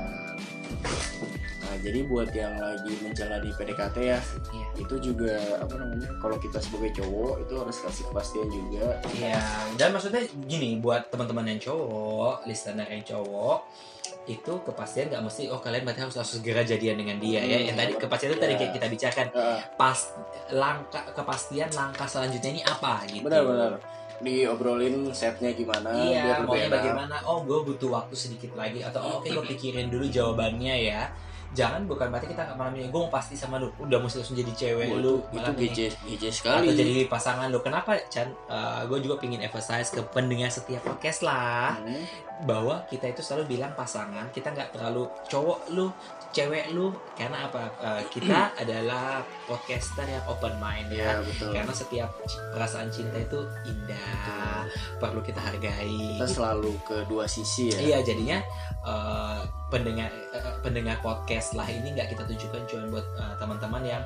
nah 1.64 1.81
jadi 1.81 2.05
buat 2.05 2.29
yang 2.31 2.61
lagi 2.61 2.92
menjalani 3.00 3.48
PDKT 3.50 3.96
ya 3.98 4.20
Iya. 4.53 4.66
itu 4.79 4.94
juga 5.00 5.33
apa 5.57 5.74
namanya 5.81 6.12
kalau 6.20 6.37
kita 6.37 6.61
sebagai 6.61 6.92
cowok 6.92 7.40
itu 7.40 7.55
harus 7.57 7.77
kasih 7.81 8.05
kepastian 8.12 8.48
juga 8.53 9.00
Iya, 9.11 9.40
dan 9.81 9.96
maksudnya 9.96 10.22
gini 10.44 10.77
buat 10.77 11.09
teman-teman 11.09 11.48
yang 11.48 11.61
cowok, 11.64 12.44
listener 12.44 12.85
yang 12.85 13.00
cowok, 13.00 13.64
itu 14.24 14.52
kepastian 14.60 15.06
nggak 15.06 15.22
mesti 15.22 15.42
oh 15.46 15.58
kalian 15.58 15.82
berarti 15.82 16.00
harus 16.00 16.14
langsung 16.14 16.38
segera 16.38 16.62
jadian 16.62 16.96
dengan 16.96 17.16
dia 17.16 17.38
ya. 17.38 17.56
Hmm, 17.56 17.66
Yang 17.66 17.76
tadi 17.76 17.92
kepastian 17.98 18.30
itu 18.30 18.40
tadi 18.40 18.52
ya. 18.52 18.58
kayak 18.58 18.72
kita 18.72 18.87
bicarakan 18.88 19.26
Ah, 19.32 19.58
pas 19.74 19.98
langkah 20.50 21.04
kepastian 21.10 21.68
langkah 21.70 22.06
selanjutnya 22.06 22.50
ini 22.50 22.62
apa 22.62 23.04
gitu. 23.06 23.20
benar-benar 23.22 23.76
diobrolin 24.18 25.10
setnya 25.10 25.50
gimana 25.50 25.90
Iya, 25.92 26.40
maunya 26.42 26.68
bagaimana? 26.68 27.20
Oh, 27.24 27.42
gue 27.42 27.60
butuh 27.64 27.90
waktu 27.92 28.14
sedikit 28.14 28.54
lagi 28.54 28.80
atau 28.80 29.00
oh, 29.00 29.12
oke 29.18 29.28
gue 29.28 29.44
pikirin 29.48 29.88
dulu 29.88 30.06
jawabannya 30.06 30.74
ya. 30.82 31.02
Jangan 31.52 31.87
bukan 31.87 32.10
berarti 32.10 32.26
kita 32.28 32.50
malam 32.54 32.74
ini 32.74 32.90
gue 32.90 32.98
mau 32.98 33.06
pasti 33.06 33.34
sama 33.34 33.58
lu, 33.58 33.70
udah 33.76 34.02
mesti 34.02 34.18
langsung 34.18 34.34
jadi 34.34 34.50
cewek 34.52 34.90
lu 34.92 35.22
itu, 35.30 35.50
GJ, 35.54 35.78
GJ 36.02 36.24
sekali 36.32 36.66
atau 36.66 36.82
jadi 36.82 37.06
pasangan 37.06 37.46
lu. 37.46 37.58
Kenapa 37.60 37.94
Chan? 38.08 38.26
gue 38.84 38.98
juga 38.98 39.18
pingin 39.18 39.38
emphasize 39.38 39.87
ke 39.88 40.02
pendengar 40.08 40.48
setiap 40.48 40.82
podcast 40.82 41.22
lah 41.22 41.78
Hmm, 41.78 42.02
bahwa 42.42 42.83
kita 42.90 43.14
itu 43.14 43.23
selalu 43.23 43.55
bilang 43.55 43.70
pasangan 43.79 44.27
kita 44.35 44.51
nggak 44.51 44.75
terlalu 44.75 45.07
cowok 45.31 45.70
lu 45.70 45.87
cewek 46.35 46.75
lu 46.75 46.90
karena 47.14 47.47
apa? 47.47 47.70
Eh, 47.79 48.03
kita 48.11 48.51
adalah 48.62 49.23
podcaster 49.47 50.03
yang 50.03 50.25
open 50.27 50.59
mind 50.59 50.90
Iya 50.90 50.99
ya 50.99 51.12
betul. 51.23 51.51
Karena 51.55 51.73
setiap 51.73 52.11
perasaan 52.51 52.90
cinta 52.90 53.23
itu 53.23 53.38
indah 53.62 54.66
perlu 54.99 55.23
kita 55.23 55.38
hargai. 55.38 56.18
Kita 56.18 56.27
selalu 56.27 56.75
ke 56.83 57.07
dua 57.07 57.31
sisi 57.31 57.70
ya. 57.70 57.79
Iya 57.79 57.99
jadinya 58.03 58.42
eh, 58.83 59.40
pendengar 59.70 60.11
eh, 60.35 60.55
pendengar 60.61 60.99
podcast 60.99 61.55
lah 61.55 61.70
ini 61.70 61.94
nggak 61.94 62.11
kita 62.18 62.27
tujukan 62.27 62.66
cuma 62.66 62.99
buat 62.99 63.07
eh, 63.14 63.35
teman-teman 63.38 63.83
yang 63.87 64.03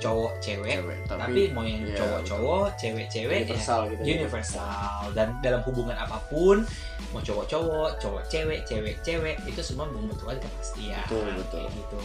cowok 0.00 0.32
cewek 0.40 0.80
cewek 0.80 0.98
tapi, 1.04 1.20
tapi, 1.20 1.40
mau 1.52 1.62
yang 1.62 1.84
iya, 1.84 1.96
cowok-cowok 2.00 2.66
cewek-cewek 2.80 3.36
ya 3.36 3.44
universal 3.44 3.80
gitu 3.92 4.02
universal 4.02 5.00
dan 5.12 5.28
dalam 5.44 5.60
hubungan 5.68 5.96
apa 5.96 6.16
pun 6.32 6.64
mau 7.10 7.20
cowok-cowok, 7.22 7.98
cowok 7.98 8.22
cewek, 8.30 8.60
cewek-cewek 8.68 9.36
itu 9.48 9.60
semua 9.64 9.90
membutuhkan 9.90 10.38
kepastian. 10.38 11.02
Betul, 11.10 11.26
betul. 11.42 11.60
Kayak 11.66 11.72
gitu. 11.74 12.02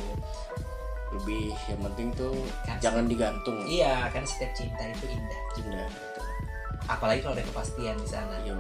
lebih 1.16 1.48
yang 1.72 1.80
penting 1.80 2.08
tuh 2.18 2.36
Kan 2.68 2.76
jangan 2.84 3.06
digantung 3.08 3.64
Iya, 3.64 4.10
kan 4.12 4.26
setiap 4.28 4.52
cinta 4.58 4.84
itu 4.90 5.06
indah. 5.08 5.42
cinta 5.56 5.86
Apalagi 6.90 7.24
kalau 7.24 7.38
ada 7.38 7.46
kepastian 7.46 7.96
di 7.98 8.08
sana. 8.10 8.36
yo 8.44 8.58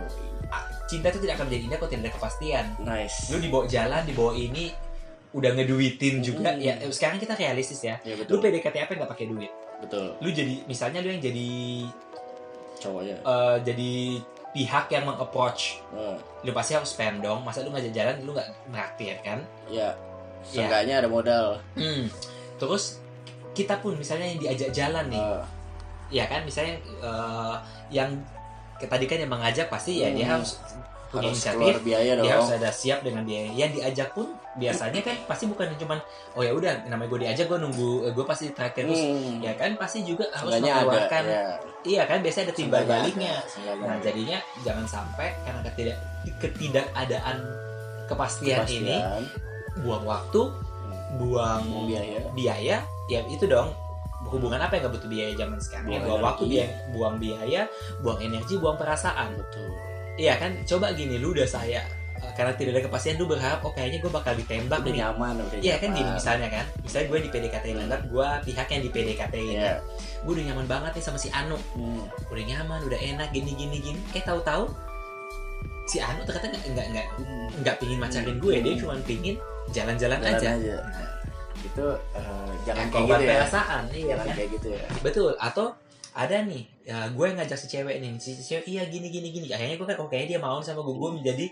Cinta 0.85 1.09
itu 1.09 1.19
tidak 1.25 1.41
akan 1.41 1.49
menjadi 1.49 1.63
indah 1.65 1.77
kalau 1.81 1.91
tidak 1.91 2.03
ada 2.05 2.13
kepastian. 2.15 2.65
nice 2.79 3.17
Lu 3.33 3.37
dibawa 3.41 3.65
jalan, 3.65 4.01
dibawa 4.05 4.31
ini 4.37 4.71
udah 5.35 5.51
ngeduitin 5.51 6.23
juga. 6.23 6.55
Hmm. 6.55 6.63
ya 6.63 6.79
sekarang 6.87 7.19
kita 7.19 7.35
realistis 7.35 7.83
ya. 7.83 7.99
Ya 8.01 8.15
lu 8.15 8.23
betul 8.23 8.39
PDKT 8.39 8.75
apa 8.79 8.91
nggak 8.95 9.11
pakai 9.11 9.25
duit? 9.27 9.51
Betul. 9.83 10.15
Lu 10.23 10.29
jadi 10.31 10.63
misalnya 10.63 11.03
lu 11.03 11.11
yang 11.11 11.19
jadi 11.19 11.47
cowoknya 12.79 13.15
eh, 13.19 13.57
jadi 13.63 13.91
pihak 14.55 14.85
yang 14.87 15.03
meng-approach. 15.03 15.83
Nah, 15.91 16.15
lu 16.39 16.51
pasti 16.55 16.71
harus 16.73 16.87
spend 16.87 17.19
dong. 17.19 17.43
Masa 17.43 17.59
lu 17.61 17.75
ngajak 17.75 17.91
jalan 17.91 18.15
lu 18.23 18.31
nggak 18.31 18.47
ngeraktir 18.71 19.15
kan? 19.19 19.39
Ya 19.67 19.91
Ya. 20.45 20.61
seenggaknya 20.61 21.01
ada 21.01 21.09
modal. 21.09 21.57
Hmm. 21.73 22.05
Terus 22.55 23.01
kita 23.51 23.81
pun 23.81 23.97
misalnya 23.97 24.29
yang 24.29 24.39
diajak 24.39 24.69
jalan 24.71 25.09
nih, 25.09 25.17
Ah, 25.17 25.41
ya 26.13 26.29
kan 26.29 26.45
misalnya 26.45 26.77
eh, 27.01 27.55
yang 27.89 28.13
tadi 28.77 29.09
kan 29.09 29.17
yang 29.17 29.31
mengajak 29.31 29.65
pasti 29.67 30.05
ya 30.05 30.13
dia 30.13 30.23
Hmm. 30.29 30.39
harus 30.39 30.61
punya 31.07 31.27
harus 31.27 31.37
inisiatif, 31.37 31.75
biaya 31.81 32.11
dia 32.15 32.31
harus 32.31 32.47
dong. 32.47 32.57
ada 32.57 32.69
siap 32.69 32.99
dengan 33.01 33.23
biaya. 33.23 33.49
Yang 33.51 33.71
diajak 33.75 34.09
pun 34.11 34.27
biasanya 34.55 35.01
kan 35.01 35.15
pasti 35.25 35.43
bukan 35.45 35.67
cuman 35.75 35.99
oh 36.31 36.41
ya 36.41 36.51
udah 36.51 36.71
namanya 36.85 37.09
gue 37.09 37.19
diajak 37.21 37.45
gue 37.45 37.59
nunggu 37.59 37.89
gue 38.09 38.25
pasti 38.25 38.45
terakhir. 38.49 38.85
Terus 38.85 39.01
Hmm. 39.01 39.39
ya 39.39 39.53
kan 39.53 39.71
pasti 39.75 40.01
juga 40.01 40.25
harus 40.29 40.49
Seenggaknya 40.49 40.71
ada 40.71 40.81
mengeluarkan. 40.81 41.23
ya. 41.23 41.43
iya 41.85 42.03
kan 42.03 42.17
biasanya 42.19 42.45
ada 42.45 42.55
timbal 42.55 42.83
baliknya. 42.83 43.33
ada, 43.37 43.71
Nah 43.77 43.93
ada. 43.93 44.01
jadinya 44.01 44.37
jangan 44.61 44.85
sampai 44.85 45.27
karena 45.41 45.59
ketidak 45.63 45.97
ketidakadaan 46.39 47.37
kepastian, 48.05 48.63
ini 48.65 48.95
Kepastian, 48.95 49.23
buang 49.77 50.03
waktu, 50.03 50.41
buang 51.15 51.61
mau 51.65 51.83
biaya. 51.83 52.19
biaya 52.31 52.77
ya 53.05 53.19
itu 53.25 53.45
dong. 53.45 53.69
Hubungan 54.25 54.57
apa 54.57 54.73
yang 54.73 54.89
gak 54.89 54.93
butuh 54.97 55.05
biaya 55.05 55.31
zaman 55.35 55.59
sekarang? 55.59 55.85
Ya 55.85 55.99
Buang 55.99 56.07
buang 56.07 56.21
waktu 56.25 56.43
dia 56.47 56.65
buang 56.89 57.15
biaya 57.17 57.61
buang 58.01 58.17
energi 58.19 58.57
buang 58.57 58.73
perasaan. 58.73 59.37
Betul 59.37 59.69
iya 60.15 60.33
kan 60.35 60.51
coba 60.63 60.91
gini 60.91 61.15
lu 61.15 61.31
udah 61.31 61.45
saya 61.45 61.83
eh, 62.15 62.31
karena 62.33 62.51
tidak 62.51 62.71
ada 62.73 62.81
kepastian 62.83 63.15
lu 63.15 63.25
berharap 63.25 63.59
oh 63.61 63.71
kayaknya 63.71 63.99
gue 63.99 64.07
bakal 64.09 64.33
ditembak 64.33 64.79
udah 64.79 64.87
nih 64.87 64.99
nyaman 65.01 65.33
udah 65.41 65.57
Iya 65.59 65.75
kan 65.77 65.89
gini 65.91 66.09
misalnya 66.09 66.47
kan 66.49 66.65
Misalnya 66.79 67.07
gue 67.07 67.19
di 67.19 67.29
PDKT 67.29 67.65
Hmm. 67.67 67.81
anggap 67.81 68.01
gue 68.05 68.27
pihak 68.45 68.67
yang 68.69 68.81
di 68.81 68.89
PDKT 68.89 69.33
ini 69.35 69.53
Iya. 69.57 69.73
Gue 70.21 70.31
udah 70.33 70.45
nyaman 70.45 70.65
banget 70.65 70.91
nih 70.93 71.03
sama 71.03 71.17
si 71.17 71.27
Anu 71.29 71.57
Hmm. 71.73 72.03
Udah 72.27 72.43
nyaman, 72.45 72.79
udah 72.81 72.97
enak, 72.97 73.27
gini 73.29 73.51
gini 73.53 73.77
gini 73.79 73.99
Eh 74.11 74.21
tahu-tahu 74.21 74.71
Si 75.85 75.97
Anu 75.99 76.23
ternyata 76.23 76.47
nggak 76.49 76.63
nggak 76.67 76.87
nggak 76.89 77.07
nggak 77.61 77.75
pingin 77.77 77.99
macarin 77.99 78.37
gue 78.37 78.53
Dia 78.57 78.71
Hmm. 78.71 78.81
cuma 78.81 78.93
pingin 79.03 79.35
jalan-jalan 79.69 80.17
Jalan 80.17 80.35
aja, 80.35 80.49
aja. 80.55 80.75
Nah, 80.79 81.09
itu 81.57 81.85
eh, 82.13 82.51
jangan 82.63 82.85
kayak 82.85 82.93
korban 82.95 83.17
gitu 83.17 83.25
ya 83.25 83.35
perasaan 83.35 83.83
Iya 83.89 84.05
jangan 84.07 84.21
kan 84.21 84.35
kayak 84.35 84.49
gitu 84.53 84.67
ya 84.71 84.85
Betul, 85.01 85.31
atau 85.35 85.65
ada 86.15 86.47
nih 86.47 86.63
ya, 86.87 87.11
gue 87.11 87.25
yang 87.27 87.37
ngajak 87.37 87.59
si 87.59 87.67
cewek 87.67 87.99
nih. 87.99 88.15
Si 88.23 88.39
cewek 88.39 88.65
iya 88.71 88.87
gini 88.87 89.11
gini 89.11 89.35
gini. 89.35 89.47
Akhirnya 89.51 89.75
gue 89.75 89.87
kan 89.87 89.97
oh 89.99 90.07
kayaknya 90.07 90.37
dia 90.37 90.39
mau 90.39 90.63
sama 90.63 90.79
gue. 90.79 90.95
Gue 90.95 91.11
menjadi 91.19 91.45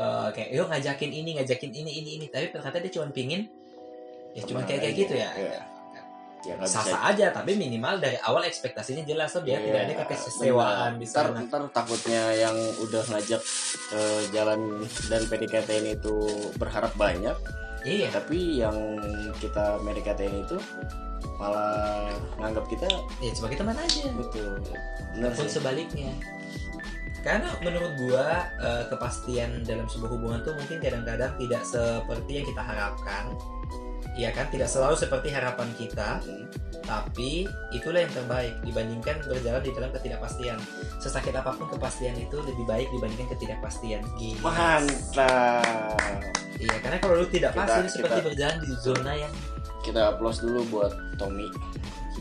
eh, 0.00 0.28
kayak 0.32 0.48
yuk 0.56 0.66
ngajakin 0.72 1.10
ini 1.12 1.30
ngajakin 1.36 1.70
ini 1.76 1.90
ini 2.00 2.10
ini. 2.16 2.26
Tapi 2.32 2.48
ternyata 2.48 2.80
dia 2.80 2.92
cuma 2.96 3.12
pingin 3.12 3.44
ya 4.32 4.42
cuma 4.48 4.64
kayak 4.64 4.80
kayak 4.80 4.96
gitu 4.96 5.14
ya. 5.14 5.30
Iya. 5.36 5.60
ya 6.42 6.58
nggak 6.58 6.66
sah 6.66 6.82
bisa. 6.82 6.90
sah 6.90 7.02
aja 7.06 7.26
tapi 7.30 7.54
minimal 7.54 8.02
dari 8.02 8.18
awal 8.18 8.42
ekspektasinya 8.42 9.06
jelas 9.06 9.30
tuh 9.30 9.46
biar 9.46 9.62
Iya, 9.62 9.66
tidak 9.68 9.82
ada 9.86 9.94
kekecewaan 10.10 10.90
di 10.98 11.06
ntar, 11.06 11.26
ntar 11.38 11.62
takutnya 11.70 12.34
yang 12.34 12.56
udah 12.82 13.04
ngajak 13.14 13.38
eh, 13.94 14.22
jalan 14.34 14.82
dan 15.06 15.22
PDKT 15.30 15.68
ini 15.86 15.90
itu 15.94 16.16
berharap 16.58 16.98
banyak 16.98 17.38
iya. 17.84 18.08
Tapi 18.10 18.62
yang 18.62 18.76
kita 19.38 19.78
ini 20.26 20.44
itu 20.46 20.58
malah 21.38 22.12
nganggap 22.38 22.64
kita 22.70 22.86
ya 23.18 23.30
cuma 23.34 23.48
kita 23.50 23.62
mana 23.62 23.80
aja. 23.82 24.10
Betul. 24.14 24.62
Benar 25.16 25.30
pun 25.34 25.48
sebaliknya. 25.48 26.12
Karena 27.22 27.54
menurut 27.62 27.92
gua 28.02 28.50
eh, 28.58 28.84
kepastian 28.90 29.62
dalam 29.62 29.86
sebuah 29.86 30.10
hubungan 30.10 30.42
tuh 30.42 30.58
mungkin 30.58 30.82
kadang-kadang 30.82 31.30
tidak 31.38 31.62
seperti 31.62 32.42
yang 32.42 32.46
kita 32.50 32.62
harapkan 32.62 33.30
Iya 34.12 34.30
kan? 34.30 34.46
Tidak 34.46 34.66
selalu 34.66 34.94
seperti 34.94 35.28
harapan 35.28 35.68
kita 35.74 36.20
Hmm. 36.20 36.44
tapi 36.82 37.46
itulah 37.70 38.00
yang 38.00 38.10
terbaik 38.10 38.58
dibandingkan 38.60 39.22
berjalan 39.22 39.62
di 39.62 39.70
dalam 39.70 39.90
ketidakpastian. 39.90 40.58
Sesakit 40.98 41.32
apa 41.32 41.52
pun 41.52 41.64
kepastian 41.66 42.12
itu 42.14 42.36
lebih 42.38 42.64
baik 42.64 42.90
dibandingkan 42.90 43.30
ketidakpastian. 43.30 44.02
Gitu 44.16 44.36
mantap. 44.42 45.62
Iya 46.54 46.76
karena 46.78 46.98
kalau 46.98 47.14
lu 47.16 47.26
tidak 47.26 47.52
Kita- 47.52 47.62
pasti 47.64 47.78
lu 47.78 47.88
seperti 47.88 48.12
kita- 48.14 48.26
berjalan 48.28 48.56
di 48.60 48.72
zona 48.76 49.12
yang 49.16 49.32
kita 49.80 50.00
applause 50.08 50.38
dulu 50.38 50.60
buat 50.68 50.92
Tommy. 51.16 51.48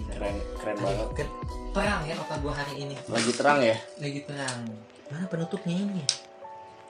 Keren 0.08 0.36
keren 0.56 0.76
Aduh, 0.78 0.86
banget. 0.88 1.08
ke- 1.20 1.34
perang 1.72 2.02
ya 2.04 2.16
otak 2.16 2.38
gua 2.40 2.54
hari 2.54 2.74
ini. 2.80 2.96
Lagi 3.06 3.32
terang 3.34 3.60
ya? 3.60 3.76
Lagi 3.98 4.20
perang 4.22 4.60
mana 5.08 5.26
penutupnya 5.26 5.76
ini? 5.76 6.04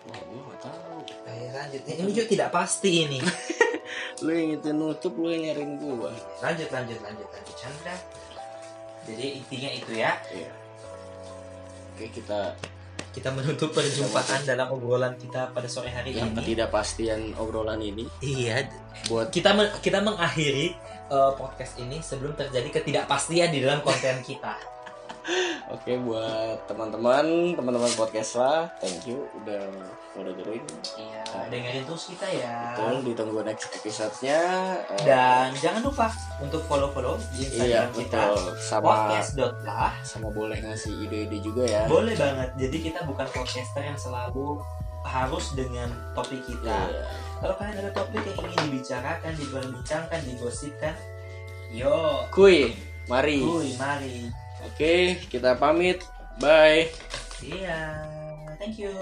Wah 0.06 0.20
gua 0.22 0.42
nggak 0.44 0.60
tahu. 0.62 0.98
Ayo 1.26 1.48
lanjut. 1.52 1.82
Ini 1.84 2.12
juga 2.12 2.26
tidak 2.28 2.50
pasti 2.52 2.92
ini 3.02 3.20
lu 4.22 4.32
yang 4.32 4.50
itu 4.60 4.70
nutup 4.72 5.14
lu 5.18 5.30
yang 5.32 5.52
nyariin 5.52 5.80
gua. 5.82 6.12
Lanjut 6.44 6.70
lanjut 6.70 7.00
lanjut 7.02 7.28
lanjut. 7.30 7.56
Chandra. 7.58 7.96
Jadi 9.08 9.26
intinya 9.42 9.70
itu 9.74 9.92
ya. 9.98 10.12
Iya. 10.30 10.52
Oke 11.96 12.06
kita 12.14 12.56
kita 13.12 13.30
menutup 13.36 13.76
perjumpaan 13.76 14.48
dalam 14.48 14.72
obrolan 14.72 15.20
kita 15.20 15.52
pada 15.52 15.68
sore 15.68 15.92
hari 15.92 16.16
yang 16.16 16.32
ini. 16.32 16.38
ketidakpastian 16.40 17.36
obrolan 17.36 17.82
ini. 17.84 18.08
Iya. 18.24 18.72
Buat 19.12 19.34
kita 19.34 19.52
men- 19.52 19.76
kita 19.84 20.00
mengakhiri 20.00 20.78
uh, 21.12 21.36
podcast 21.36 21.76
ini 21.82 22.00
sebelum 22.00 22.34
terjadi 22.40 22.82
ketidakpastian 22.82 23.52
di 23.52 23.60
dalam 23.60 23.84
konten 23.84 24.24
kita 24.24 24.81
oke 25.74 25.92
buat 26.08 26.58
teman-teman 26.68 27.56
teman-teman 27.56 27.92
podcast 27.96 28.40
lah 28.40 28.70
thank 28.80 29.04
you 29.08 29.28
udah 29.44 29.66
udah 30.20 30.34
dengerin. 30.36 30.64
Iya 31.00 31.22
dengerin 31.48 31.84
terus 31.88 32.04
kita 32.12 32.28
ya. 32.28 32.76
Betul 32.76 32.96
ditunggu 33.08 33.40
next 33.48 33.72
episode-nya. 33.72 34.42
Dan 35.08 35.56
jangan 35.56 35.82
lupa 35.88 36.12
untuk 36.44 36.62
follow 36.68 36.92
follow 36.92 37.16
di 37.32 37.48
iya 37.48 37.88
Instagram 37.88 37.92
kita 37.96 38.22
betul. 38.36 38.54
Sama 38.60 38.84
podcast.lah 38.92 39.92
sama 40.04 40.28
boleh 40.36 40.60
ngasih 40.60 40.94
ide-ide 41.08 41.38
juga 41.40 41.64
ya. 41.64 41.84
Boleh 41.88 42.16
banget 42.20 42.50
jadi 42.60 42.78
kita 42.92 43.00
bukan 43.08 43.28
podcaster 43.32 43.84
yang 43.88 43.96
selalu 43.96 44.60
harus 45.08 45.56
dengan 45.56 45.90
topik 46.14 46.44
kita. 46.46 46.78
Iya. 46.92 47.08
kalau 47.42 47.58
kalian 47.58 47.78
ada 47.82 47.90
topik 47.90 48.22
yang 48.22 48.38
ingin 48.38 48.60
dibicarakan 48.70 49.32
diperbincangkan 49.34 50.20
digosipkan 50.30 50.94
yo. 51.74 52.28
Kuy 52.30 52.76
mari. 53.08 53.40
Kuy 53.42 53.74
mari 53.80 54.30
oke 54.66 55.18
kita 55.30 55.58
pamit. 55.58 56.02
Bye. 56.40 56.90
Iya 57.42 58.06
thank 58.62 58.78
you 58.78 58.94